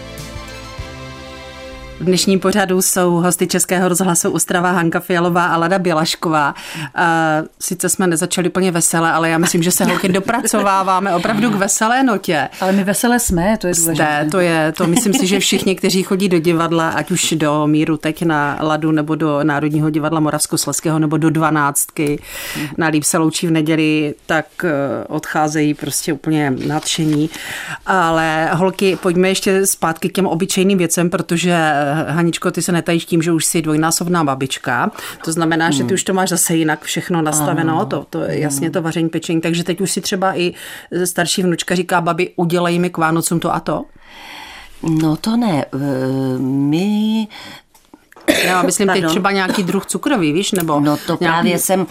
V 2.01 2.03
dnešním 2.03 2.39
pořadu 2.39 2.81
jsou 2.81 3.11
hosty 3.11 3.47
Českého 3.47 3.89
rozhlasu 3.89 4.31
Ostrava 4.31 4.71
Hanka 4.71 4.99
Fialová 4.99 5.45
a 5.45 5.57
Lada 5.57 5.79
Bělašková. 5.79 6.55
A 6.95 7.37
sice 7.59 7.89
jsme 7.89 8.07
nezačali 8.07 8.49
úplně 8.49 8.71
veselé, 8.71 9.11
ale 9.11 9.29
já 9.29 9.37
myslím, 9.37 9.63
že 9.63 9.71
se 9.71 9.85
holky 9.85 10.09
dopracováváme 10.09 11.15
opravdu 11.15 11.49
k 11.51 11.55
veselé 11.55 12.03
notě. 12.03 12.49
Ale 12.61 12.71
my 12.71 12.83
veselé 12.83 13.19
jsme, 13.19 13.57
to 13.57 13.67
je 13.67 13.73
důležité. 13.73 14.19
Jste, 14.21 14.29
to 14.31 14.39
je, 14.39 14.73
to 14.77 14.87
myslím 14.87 15.13
si, 15.13 15.27
že 15.27 15.39
všichni, 15.39 15.75
kteří 15.75 16.03
chodí 16.03 16.29
do 16.29 16.39
divadla, 16.39 16.89
ať 16.89 17.11
už 17.11 17.33
do 17.37 17.67
Míru 17.67 17.97
teď 17.97 18.23
na 18.23 18.57
Ladu, 18.61 18.91
nebo 18.91 19.15
do 19.15 19.43
Národního 19.43 19.89
divadla 19.89 20.19
Moravskoslezského, 20.19 20.99
nebo 20.99 21.17
do 21.17 21.29
dvanáctky, 21.29 22.21
na 22.77 22.87
Líp 22.87 23.03
se 23.03 23.17
loučí 23.17 23.47
v 23.47 23.51
neděli, 23.51 24.15
tak 24.25 24.45
eh, 24.63 24.69
odcházejí 25.07 25.73
prostě 25.73 26.13
úplně 26.13 26.53
nadšení. 26.67 27.29
Ale 27.85 28.49
holky, 28.53 28.97
pojďme 29.01 29.29
ještě 29.29 29.65
zpátky 29.65 30.09
k 30.09 30.13
těm 30.13 30.27
obyčejným 30.27 30.77
věcem, 30.77 31.09
protože 31.09 31.53
eh, 31.53 31.90
Haničko, 31.93 32.51
ty 32.51 32.61
se 32.61 32.71
netajíš 32.71 33.05
tím, 33.05 33.21
že 33.21 33.31
už 33.31 33.45
jsi 33.45 33.61
dvojnásobná 33.61 34.23
babička. 34.23 34.91
To 35.25 35.31
znamená, 35.31 35.71
že 35.71 35.83
ty 35.83 35.93
už 35.93 36.03
to 36.03 36.13
máš 36.13 36.29
zase 36.29 36.55
jinak 36.55 36.81
všechno 36.83 37.21
nastaveno, 37.21 37.85
to, 37.85 38.05
to 38.09 38.21
je 38.21 38.39
jasně 38.39 38.71
to 38.71 38.81
vaření, 38.81 39.09
pečení. 39.09 39.41
Takže 39.41 39.63
teď 39.63 39.81
už 39.81 39.91
si 39.91 40.01
třeba 40.01 40.37
i 40.39 40.53
starší 41.05 41.43
vnučka 41.43 41.75
říká, 41.75 42.01
babi, 42.01 42.33
udělej 42.35 42.79
mi 42.79 42.89
k 42.89 42.97
Vánocům 42.97 43.39
to 43.39 43.53
a 43.55 43.59
to. 43.59 43.85
No 45.01 45.15
to 45.15 45.37
ne. 45.37 45.65
eh, 45.73 45.77
My 46.39 47.27
Já 48.45 48.61
myslím 48.61 48.87
teď 48.87 48.95
Pardon. 48.95 49.09
třeba 49.09 49.31
nějaký 49.31 49.63
druh 49.63 49.85
cukroví, 49.85 50.33
víš, 50.33 50.51
nebo 50.51 50.79
No 50.79 50.97
to 50.97 51.03
nějaký 51.07 51.17
právě 51.25 51.57
jsem... 51.59 51.85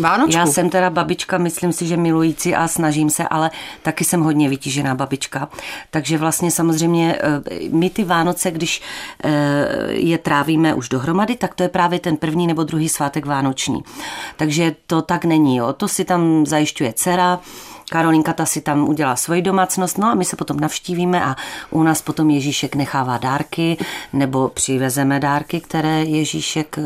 Vánočku. 0.00 0.38
Já 0.38 0.46
jsem 0.46 0.70
teda 0.70 0.90
babička, 0.90 1.38
myslím 1.38 1.72
si, 1.72 1.86
že 1.86 1.96
milující 1.96 2.54
a 2.54 2.68
snažím 2.68 3.10
se, 3.10 3.28
ale 3.28 3.50
taky 3.82 4.04
jsem 4.04 4.22
hodně 4.22 4.48
vytížená 4.48 4.94
babička. 4.94 5.48
Takže 5.90 6.18
vlastně 6.18 6.50
samozřejmě 6.50 7.18
eh, 7.20 7.68
my 7.70 7.90
ty 7.90 8.04
Vánoce, 8.04 8.50
když 8.50 8.82
eh, 9.24 9.30
je 9.88 10.18
trávíme 10.18 10.74
už 10.74 10.88
dohromady, 10.88 11.36
tak 11.36 11.54
to 11.54 11.62
je 11.62 11.68
právě 11.68 12.00
ten 12.00 12.16
první 12.16 12.46
nebo 12.46 12.64
druhý 12.64 12.88
svátek 12.88 13.26
vánoční. 13.26 13.82
Takže 14.36 14.74
to 14.86 15.02
tak 15.02 15.24
není, 15.24 15.56
jo. 15.56 15.72
To 15.72 15.88
si 15.88 16.04
tam 16.04 16.46
zajišťuje 16.46 16.92
dcera, 16.92 17.40
Karolinka 17.90 18.32
ta 18.32 18.46
si 18.46 18.60
tam 18.60 18.88
udělá 18.88 19.16
svoji 19.16 19.42
domácnost, 19.42 19.98
no 19.98 20.08
a 20.08 20.14
my 20.14 20.24
se 20.24 20.36
potom 20.36 20.60
navštívíme 20.60 21.24
a 21.24 21.36
u 21.70 21.82
nás 21.82 22.02
potom 22.02 22.30
Ježíšek 22.30 22.74
nechává 22.74 23.18
dárky, 23.18 23.76
nebo 24.12 24.48
přivezeme 24.48 25.20
dárky, 25.20 25.60
které 25.60 26.04
Ježíšek 26.04 26.78
eh, 26.78 26.82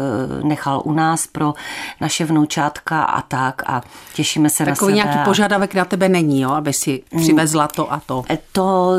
nechal 0.46 0.82
u 0.84 0.92
nás 0.92 1.26
pro 1.26 1.54
naše 2.00 2.24
vnoučátka 2.24 3.02
a 3.02 3.22
tak 3.22 3.62
a 3.66 3.82
těšíme 4.14 4.50
se 4.50 4.64
Takový 4.64 4.92
na 4.92 4.96
sebe. 4.98 5.04
nějaký 5.04 5.18
a- 5.20 5.24
požadavek 5.24 5.74
na 5.74 5.84
tebe 5.84 6.08
není, 6.08 6.40
jo, 6.40 6.50
aby 6.50 6.72
si 6.72 7.02
přivezla 7.16 7.68
to 7.68 7.92
a 7.92 8.00
to. 8.06 8.24
E, 8.30 8.38
To 8.52 8.94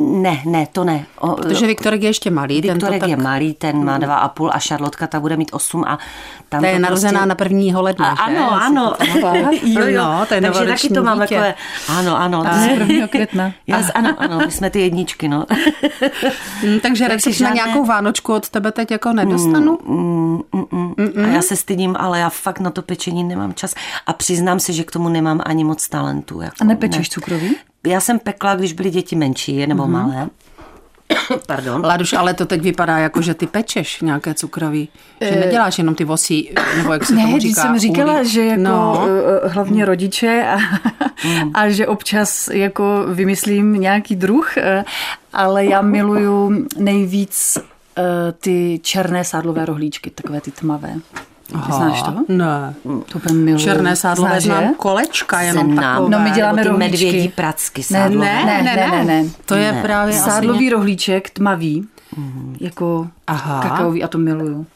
ne, 0.00 0.42
ne, 0.46 0.66
to 0.72 0.84
ne. 0.84 1.06
O, 1.18 1.28
Protože 1.28 1.66
Viktorek 1.66 2.02
je 2.02 2.08
ještě 2.08 2.30
malý, 2.30 2.62
ten 2.62 2.70
to 2.70 2.74
Viktorek 2.74 3.00
tak... 3.00 3.10
je 3.10 3.16
malý, 3.16 3.54
ten 3.54 3.84
má 3.84 3.98
dva 3.98 4.16
a 4.16 4.28
půl 4.28 4.50
a 4.52 4.58
Šarlotka 4.58 5.06
ta 5.06 5.20
bude 5.20 5.36
mít 5.36 5.50
osm 5.52 5.84
a 5.84 5.98
tam 6.48 6.60
Ta 6.60 6.66
je 6.68 6.74
to 6.76 6.82
narozená 6.82 7.12
prostě... 7.12 7.28
na 7.28 7.34
prvního 7.34 7.82
ledna, 7.82 8.08
A, 8.08 8.30
že? 8.30 8.36
ano, 8.36 8.48
si 8.58 8.64
ano. 8.64 8.94
to 9.20 9.66
jo, 9.66 9.86
jo. 9.86 10.02
No, 10.02 10.26
to 10.26 10.34
je 10.34 10.40
Takže 10.40 10.64
taky 10.64 10.88
to 10.88 11.02
mám 11.02 11.20
dítě. 11.20 11.34
takové, 11.34 11.54
ano, 11.88 12.16
ano. 12.20 12.44
Z 12.52 12.66
1. 12.88 13.06
května. 13.06 13.52
Já, 13.66 13.82
ano, 13.94 14.14
ano, 14.18 14.38
my 14.46 14.50
jsme 14.52 14.70
ty 14.70 14.80
jedničky, 14.80 15.28
no. 15.28 15.44
Hm, 16.62 16.80
takže 16.82 17.08
recept 17.08 17.32
na 17.32 17.36
žádné- 17.48 17.54
nějakou 17.54 17.84
Vánočku 17.84 18.34
od 18.34 18.48
tebe 18.48 18.72
teď 18.72 18.90
jako 18.90 19.12
nedostanu? 19.12 19.78
Mm, 19.84 20.40
mm, 20.52 20.66
mm. 20.72 21.24
A 21.24 21.28
já 21.28 21.42
se 21.42 21.56
stydím, 21.56 21.96
ale 21.98 22.18
já 22.18 22.28
fakt 22.28 22.60
na 22.60 22.70
to 22.70 22.82
pečení 22.82 23.24
nemám 23.24 23.54
čas. 23.54 23.74
A 24.06 24.12
přiznám 24.12 24.60
se, 24.60 24.72
že 24.72 24.84
k 24.84 24.90
tomu 24.90 25.08
nemám 25.08 25.40
ani 25.46 25.64
moc 25.64 25.88
talentů. 25.88 26.40
Jako, 26.40 26.56
A 26.60 26.64
nepečeš 26.64 27.08
ne. 27.10 27.14
cukroví? 27.14 27.56
Já 27.86 28.00
jsem 28.00 28.18
pekla, 28.18 28.54
když 28.54 28.72
byly 28.72 28.90
děti 28.90 29.16
menší 29.16 29.66
nebo 29.66 29.82
Mhm. 29.86 29.92
malé. 29.92 30.28
Pardon. 31.46 31.84
Laduš, 31.86 32.12
ale 32.12 32.34
to 32.34 32.46
teď 32.46 32.62
vypadá 32.62 32.98
jako, 32.98 33.22
že 33.22 33.34
ty 33.34 33.46
pečeš 33.46 34.00
nějaké 34.00 34.34
cukroví. 34.34 34.88
Že 35.20 35.36
neděláš 35.40 35.78
jenom 35.78 35.94
ty 35.94 36.04
vosí, 36.04 36.50
nebo 36.76 36.92
jak 36.92 37.04
se 37.04 37.12
tomu 37.14 37.26
Ne, 37.26 37.32
když 37.32 37.42
říká. 37.42 37.62
jsem 37.62 37.78
říkala, 37.78 38.14
úly. 38.14 38.28
že 38.28 38.44
jako 38.44 38.62
No. 38.62 38.70
no. 38.70 39.06
hlavně 39.48 39.84
rodiče 39.84 40.46
a, 40.48 40.56
a 41.54 41.68
že 41.68 41.86
občas 41.86 42.48
jako 42.48 43.04
vymyslím 43.08 43.72
nějaký 43.72 44.16
druh, 44.16 44.56
eh, 44.56 44.84
ale 45.32 45.64
já 45.64 45.82
miluju 45.82 46.66
nejvíc 46.76 47.58
eh, 47.98 48.02
ty 48.40 48.80
černé 48.82 49.24
sádlové 49.24 49.64
rohlíčky, 49.66 50.10
takové 50.10 50.40
ty 50.40 50.50
tmavé. 50.50 50.94
Aha, 51.54 51.76
Znáš 51.76 52.02
to? 52.02 52.14
Ne. 52.28 52.74
To 52.84 53.18
úplně 53.18 53.34
miluju. 53.34 53.64
Černé 53.64 53.96
sádlové 53.96 54.30
Znáš 54.30 54.44
je? 54.44 54.50
znám 54.50 54.74
kolečka, 54.74 55.40
jenom 55.40 55.72
Znám. 55.72 55.94
takové. 55.96 56.10
No 56.10 56.18
my 56.24 56.30
děláme 56.30 56.64
rohlíčky. 56.64 56.90
medvědí 57.04 57.28
pracky 57.28 57.80
Ne, 57.90 57.98
sádlové. 58.02 58.26
Ne, 58.26 58.44
Ne, 58.44 58.62
ne, 58.62 58.76
ne, 58.76 58.90
ne, 58.90 59.04
ne, 59.04 59.22
ne. 59.22 59.30
To 59.46 59.54
je 59.54 59.78
právě 59.82 60.14
asi 60.20 60.30
Sádlový 60.30 60.70
rohlíček, 60.70 61.30
tmavý, 61.30 61.86
jako 62.60 63.08
Aha. 63.26 63.60
kakaový 63.62 64.04
a 64.04 64.08
to 64.08 64.18
miluju. 64.18 64.66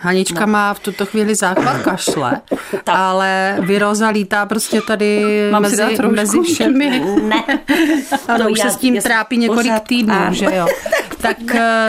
Hanička 0.00 0.46
má 0.46 0.74
v 0.74 0.78
tuto 0.80 1.06
chvíli 1.06 1.34
záchvat 1.34 1.82
kašle, 1.82 2.40
ale 2.86 3.56
Viroza 3.60 4.08
lítá 4.08 4.46
prostě 4.46 4.80
tady 4.80 5.22
Mám 5.50 5.64
si 5.64 5.76
mezi, 5.76 6.02
mezi 6.08 6.40
všemi. 6.40 7.02
Ne. 7.22 7.42
Ano, 8.28 8.44
To 8.44 8.50
už 8.50 8.60
se 8.60 8.66
já- 8.66 8.72
s 8.72 8.76
tím 8.76 8.94
já 8.94 9.02
trápí 9.02 9.36
několik 9.38 9.66
pořád- 9.66 9.82
týdnů, 9.88 10.14
ano. 10.14 10.34
že 10.34 10.44
jo. 10.54 10.66
Tak 11.20 11.54
eh, 11.54 11.88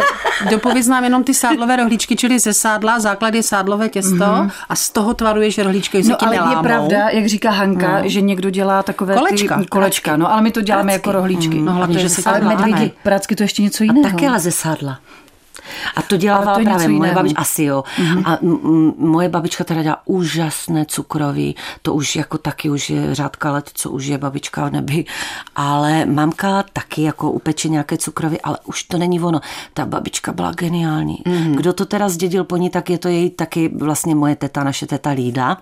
dopověz 0.49 0.87
nám 0.87 1.03
jenom 1.03 1.23
ty 1.23 1.33
sádlové 1.33 1.75
rohlíčky, 1.75 2.15
čili 2.15 2.39
ze 2.39 2.53
sádla, 2.53 2.99
základ 2.99 3.33
je 3.33 3.43
sádlové 3.43 3.89
těsto 3.89 4.47
a 4.69 4.75
z 4.75 4.89
toho 4.89 5.13
tvaruješ 5.13 5.57
rohlíčky, 5.57 6.03
že 6.03 6.09
No 6.09 6.23
ale 6.23 6.31
nelámou. 6.35 6.57
je 6.57 6.63
pravda, 6.63 7.09
jak 7.09 7.25
říká 7.25 7.51
Hanka, 7.51 8.01
že 8.07 8.21
někdo 8.21 8.49
dělá 8.49 8.83
takové 8.83 9.15
Kolečka. 9.15 9.57
ty 9.59 9.65
kolečka, 9.65 10.17
no 10.17 10.31
ale 10.33 10.41
my 10.41 10.51
to 10.51 10.61
děláme 10.61 10.83
Pracky. 10.83 10.97
jako 11.09 11.11
rohlíčky. 11.11 11.59
No 11.61 11.71
hlavně, 11.73 11.99
že 11.99 12.09
ze 12.09 12.21
se 12.21 12.29
ale 12.29 12.39
ano. 12.39 12.89
pracky 13.03 13.35
to 13.35 13.43
je 13.43 13.45
ještě 13.45 13.61
něco 13.61 13.83
jiného. 13.83 14.09
Také 14.09 14.29
leze 14.29 14.51
sádla. 14.51 14.99
A 15.95 16.01
to 16.01 16.17
dělávala 16.17 16.53
Ale 16.53 16.63
to 16.63 16.69
právě 16.69 16.87
moje 16.89 17.13
babička, 17.13 17.41
asi 17.41 17.63
jo. 17.63 17.83
A 18.25 18.37
m- 18.41 18.93
moje 18.97 19.29
babička 19.29 19.63
teda 19.63 19.83
dělá 19.83 19.97
úžasné 20.05 20.85
cukroví, 20.85 21.55
to 21.81 21.93
už 21.93 22.15
jako 22.15 22.37
taky 22.37 22.69
už 22.69 22.89
je 22.89 23.15
řádka 23.15 23.51
let, 23.51 23.69
co 23.73 23.91
už 23.91 24.05
je 24.05 24.17
babička 24.17 24.69
v 24.69 24.71
nebi, 24.71 25.05
ale 25.55 26.05
mamka 26.05 26.63
taky 26.73 27.01
jako 27.03 27.31
upeče 27.31 27.69
nějaké 27.69 27.97
cukroví, 27.97 28.41
ale 28.41 28.57
už 28.65 28.83
to 28.83 28.97
není 28.97 29.21
ono. 29.21 29.39
Ta 29.73 29.85
babička 29.85 30.33
byla 30.33 30.51
geniální. 30.51 31.17
Kdo 31.55 31.73
to 31.73 31.85
teda 31.85 32.09
zdědil 32.09 32.43
po 32.43 32.57
ní, 32.57 32.69
tak 32.69 32.89
je 32.89 32.97
to 32.97 33.07
její 33.07 33.29
taky 33.29 33.67
vlastně 33.77 34.15
moje 34.15 34.35
teta, 34.35 34.63
naše 34.63 34.85
teta 34.87 35.09
Lída. 35.09 35.57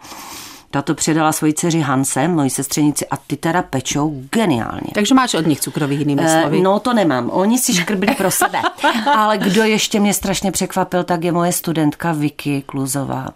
Ta 0.75 0.81
to 0.81 0.95
předala 0.95 1.31
svoji 1.31 1.53
dceři 1.53 1.79
Hanse, 1.79 2.27
mojí 2.27 2.49
sestřenici, 2.49 3.07
a 3.07 3.17
ty 3.17 3.37
teda 3.37 3.61
pečou 3.61 4.23
geniálně. 4.31 4.91
Takže 4.93 5.15
máš 5.15 5.33
od 5.33 5.47
nich 5.47 5.59
cukrový 5.59 5.95
jinými 5.95 6.21
Eh, 6.25 6.41
slovy. 6.41 6.61
No 6.61 6.79
to 6.79 6.93
nemám, 6.93 7.29
oni 7.29 7.59
si 7.59 7.73
škrbili 7.73 8.15
pro 8.15 8.31
sebe. 8.31 8.61
Ale 9.15 9.37
kdo 9.37 9.63
ještě 9.63 9.99
mě 9.99 10.13
strašně 10.13 10.51
překvapil, 10.51 11.03
tak 11.03 11.23
je 11.23 11.31
moje 11.31 11.51
studentka 11.51 12.11
Vicky 12.11 12.61
Kluzová. 12.65 13.29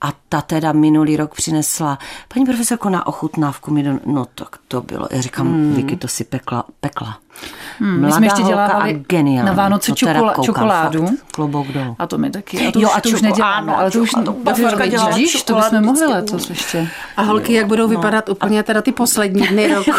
A 0.00 0.12
ta 0.28 0.40
teda 0.40 0.72
minulý 0.72 1.16
rok 1.16 1.34
přinesla, 1.34 1.98
paní 2.34 2.46
profesorko, 2.46 2.90
na 2.90 3.06
ochutnávku 3.06 3.70
mi 3.70 3.82
do... 3.82 3.98
No 4.06 4.26
tak 4.34 4.56
to 4.68 4.80
bylo, 4.80 5.08
já 5.10 5.20
říkám, 5.20 5.46
hmm. 5.46 5.74
Vicky 5.74 5.96
to 5.96 6.08
si 6.08 6.24
pekla, 6.24 6.64
pekla. 6.80 7.18
Hmm, 7.80 8.00
my 8.06 8.12
jsme 8.12 8.26
ještě 8.26 8.42
dělávali 8.42 9.04
na 9.44 9.52
Vánoce 9.52 9.92
čokola- 9.92 10.28
koukám, 10.30 10.44
čokoládu. 10.44 11.06
Fakt, 11.06 11.14
klobouk 11.32 11.66
dolů. 11.68 11.96
A 11.98 12.06
to 12.06 12.18
my 12.18 12.30
taky. 12.30 12.68
A 12.68 12.72
to, 12.72 12.80
Jo, 12.80 12.88
už, 12.88 12.96
a 12.96 13.00
to 13.00 13.08
už 13.08 13.22
neděláme, 13.22 13.72
ano, 13.72 13.78
ale 13.80 13.90
to 13.90 13.98
už 13.98 14.10
čoko- 14.10 14.22
to 14.24 15.06
vidíš, 15.06 15.42
to 15.42 15.54
bychom 15.54 15.84
mohli 15.84 16.06
letos 16.06 16.50
ještě. 16.50 16.88
A 17.16 17.22
holky, 17.22 17.52
jak 17.52 17.66
budou 17.66 17.82
No. 17.82 17.88
vypadat 17.88 18.28
úplně 18.28 18.62
teda 18.62 18.82
ty 18.82 18.92
poslední 18.92 19.46
dny 19.46 19.74
roku. 19.74 19.90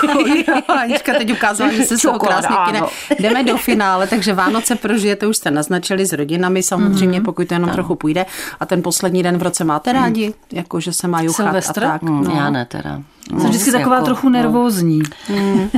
Anička 0.82 1.14
teď 1.14 1.32
ukázala, 1.34 1.72
že 1.72 1.84
se 1.86 1.98
toho 1.98 2.14
Čokoláda, 2.14 2.48
krásně 2.48 2.66
kine. 2.66 2.88
Jdeme 3.20 3.44
do 3.44 3.58
finále, 3.58 4.08
takže 4.08 4.34
Vánoce 4.34 4.76
prožijete, 4.76 5.28
už 5.28 5.38
jste 5.38 5.52
naznačili 5.52 6.06
s 6.06 6.14
rodinami 6.14 6.64
samozřejmě, 6.64 7.20
Mhm. 7.20 7.26
pokud 7.26 7.48
to 7.48 7.54
jenom 7.54 7.70
trochu 7.70 7.96
půjde. 7.96 8.26
A 8.60 8.66
ten 8.66 8.82
poslední 8.84 9.24
den 9.24 9.38
v 9.38 9.42
roce 9.44 9.64
máte 9.64 9.94
rádi? 9.94 10.34
Jako, 10.52 10.80
že 10.80 10.94
se 10.94 11.08
má 11.08 11.22
juchat 11.22 11.46
Silvestr? 11.46 11.84
a 11.84 11.92
tak. 11.92 12.04
Hmm, 12.04 12.24
no. 12.24 12.36
Já 12.36 12.50
ne 12.50 12.66
teda. 12.66 13.02
Jsem 13.30 13.50
vždycky 13.50 13.72
taková 13.72 13.96
jako- 13.96 14.06
trochu 14.06 14.30
nervózní. 14.30 15.02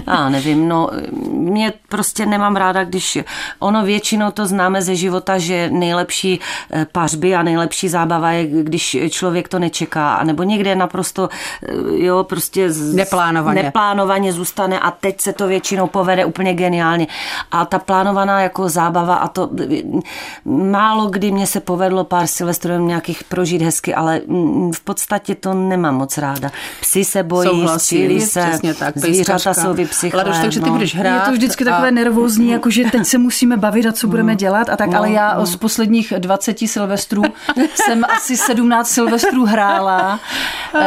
Já 0.08 0.30
nevím, 0.30 0.68
no 0.68 0.90
mě 1.32 1.74
prostě 1.90 2.26
nemám 2.26 2.56
ráda, 2.56 2.84
když 2.84 3.18
ono 3.60 3.84
většinou 3.86 4.32
to 4.32 4.46
známe 4.46 4.82
ze 4.82 4.96
života, 4.96 5.38
že 5.38 5.70
nejlepší 5.70 6.40
eh, 6.72 6.86
pařby 6.92 7.36
a 7.36 7.44
nejlepší 7.44 7.90
zábava 7.90 8.32
je, 8.32 8.64
když 8.64 8.98
člověk 9.10 9.48
to 9.48 9.60
nečeká, 9.60 10.16
anebo 10.16 10.44
někde 10.44 10.76
naprosto, 10.76 11.30
eh, 11.64 11.74
jo, 12.06 12.24
prostě 12.24 12.72
z- 12.72 12.94
Neplánovaně. 12.96 13.64
neplánovaně 13.64 14.34
zůstane 14.34 14.80
a 14.80 14.92
teď 14.92 15.22
se 15.22 15.34
to 15.34 15.48
většinou 15.48 15.88
povede 15.88 16.26
úplně 16.26 16.54
geniálně. 16.54 17.08
A 17.52 17.66
ta 17.66 17.80
plánovaná 17.80 18.42
jako 18.42 18.70
zábava 18.70 19.16
a 19.16 19.28
to 19.28 19.50
málo 20.46 21.06
kdy 21.10 21.32
mě 21.32 21.48
se 21.48 21.60
povedlo 21.60 22.04
pár 22.04 22.28
silvestrů 22.28 22.74
nějakých 22.88 23.24
prožít 23.24 23.62
hezky, 23.62 23.96
ale 23.96 24.22
mm, 24.28 24.72
v 24.74 24.80
podstatě 24.80 25.36
to 25.36 25.54
nemám 25.54 25.96
moc 25.96 26.18
ráda. 26.18 26.52
Psi 26.82 27.06
se 27.06 27.24
bojí, 27.44 27.68
střílí 27.80 28.22
se, 28.22 28.46
přesně 28.50 28.74
tak. 28.74 28.98
zvířata 28.98 29.54
jsou 29.54 29.74
vypsychlé. 29.74 30.18
Ladoš, 30.18 30.38
takže 30.42 30.60
ty 30.60 30.66
no. 30.66 30.72
budeš 30.72 30.96
hrát. 30.96 31.16
Je 31.16 31.22
to 31.22 31.32
vždycky 31.32 31.64
a- 31.64 31.70
takové 31.70 31.92
nervózní, 31.92 32.50
jako 32.50 32.70
že 32.70 32.84
teď 32.84 33.06
se 33.06 33.18
musíme 33.18 33.58
bavit 33.58 33.86
a 33.86 33.92
co 33.92 34.08
budeme 34.08 34.36
dělat 34.36 34.70
a 34.70 34.78
tak, 34.78 34.94
ale 34.94 35.12
já 35.12 35.36
no. 35.38 35.46
z 35.46 35.56
posledních 35.56 36.14
20 36.18 36.60
silvestrů 36.60 37.24
jsem 37.76 38.06
asi 38.06 38.38
17 38.38 38.90
silvestrů 38.90 39.46
hrála, 39.46 40.20
eh, 40.76 40.82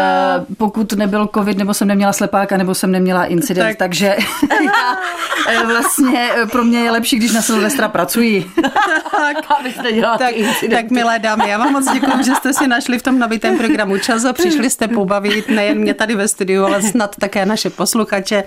pokud 0.57 0.93
nebyl 0.93 1.29
covid, 1.35 1.59
nebo 1.59 1.75
jsem 1.75 1.89
neměla 1.89 2.13
slepáka, 2.13 2.57
nebo 2.57 2.75
jsem 2.75 2.93
neměla 2.93 3.25
incident, 3.25 3.69
Tak. 3.69 3.77
tak. 3.77 3.79
takže 3.79 4.17
já, 4.65 4.99
eh, 5.49 5.67
vlastně 5.67 6.31
eh, 6.43 6.47
pro 6.47 6.65
mě 6.65 6.79
je 6.79 6.91
lepší, 6.91 7.17
když 7.17 7.33
na 7.33 7.43
Silvestra 7.43 7.89
pracuji. 7.89 8.51
Abyste 9.61 9.93
dělala 9.93 10.19
Tak, 10.19 10.35
tak 10.71 10.91
milé 10.91 11.19
dámy, 11.19 11.49
já 11.49 11.59
vám 11.59 11.73
moc 11.73 11.93
děkuji, 11.93 12.23
že 12.23 12.35
jste 12.35 12.53
si 12.53 12.67
našli 12.67 12.99
v 12.99 13.03
tom 13.03 13.19
nabitém 13.19 13.59
programu 13.59 13.99
čas 13.99 14.25
a 14.25 14.33
přišli 14.33 14.71
jste 14.71 14.89
pobavit 14.89 15.49
nejen 15.49 15.79
mě 15.79 15.95
tady 15.95 16.15
ve 16.15 16.29
studiu, 16.41 16.65
ale 16.65 16.83
snad 16.83 17.17
také 17.17 17.47
naše 17.47 17.71
posluchače. 17.71 18.45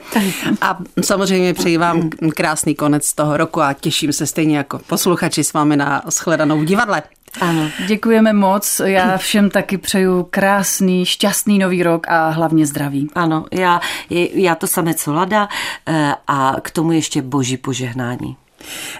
A 0.61 0.77
samozřejmě 1.01 1.53
přeji 1.53 1.77
vám 1.77 2.09
krásný 2.35 2.75
konec 2.75 3.13
toho 3.13 3.37
roku 3.37 3.61
a 3.61 3.73
těším 3.73 4.13
se 4.13 4.25
stejně 4.27 4.57
jako 4.57 4.79
posluchači 4.79 5.43
s 5.43 5.53
vámi 5.53 5.77
na 5.77 6.01
shledanou 6.09 6.59
v 6.59 6.65
divadle. 6.65 7.03
Ano. 7.41 7.69
Děkujeme 7.87 8.33
moc, 8.33 8.81
já 8.85 9.17
všem 9.17 9.49
taky 9.49 9.77
přeju 9.77 10.27
krásný, 10.29 11.05
šťastný 11.05 11.59
nový 11.59 11.83
rok 11.83 12.07
a 12.07 12.29
hlavně 12.29 12.65
zdraví. 12.65 13.09
Ano, 13.15 13.45
já, 13.51 13.81
já 14.33 14.55
to 14.55 14.67
samé 14.67 14.93
co 14.93 15.13
Lada 15.13 15.47
eh, 15.87 16.13
a 16.27 16.55
k 16.61 16.71
tomu 16.71 16.91
ještě 16.91 17.21
boží 17.21 17.57
požehnání. 17.57 18.37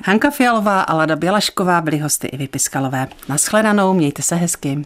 Hanka 0.05 0.31
Fialová 0.31 0.81
a 0.81 0.93
Lada 0.95 1.15
Bělašková 1.15 1.81
byly 1.81 1.97
hosty 1.97 2.27
i 2.27 2.47
Piskalové. 2.47 3.07
Naschledanou, 3.29 3.93
mějte 3.93 4.21
se 4.21 4.35
hezky. 4.35 4.85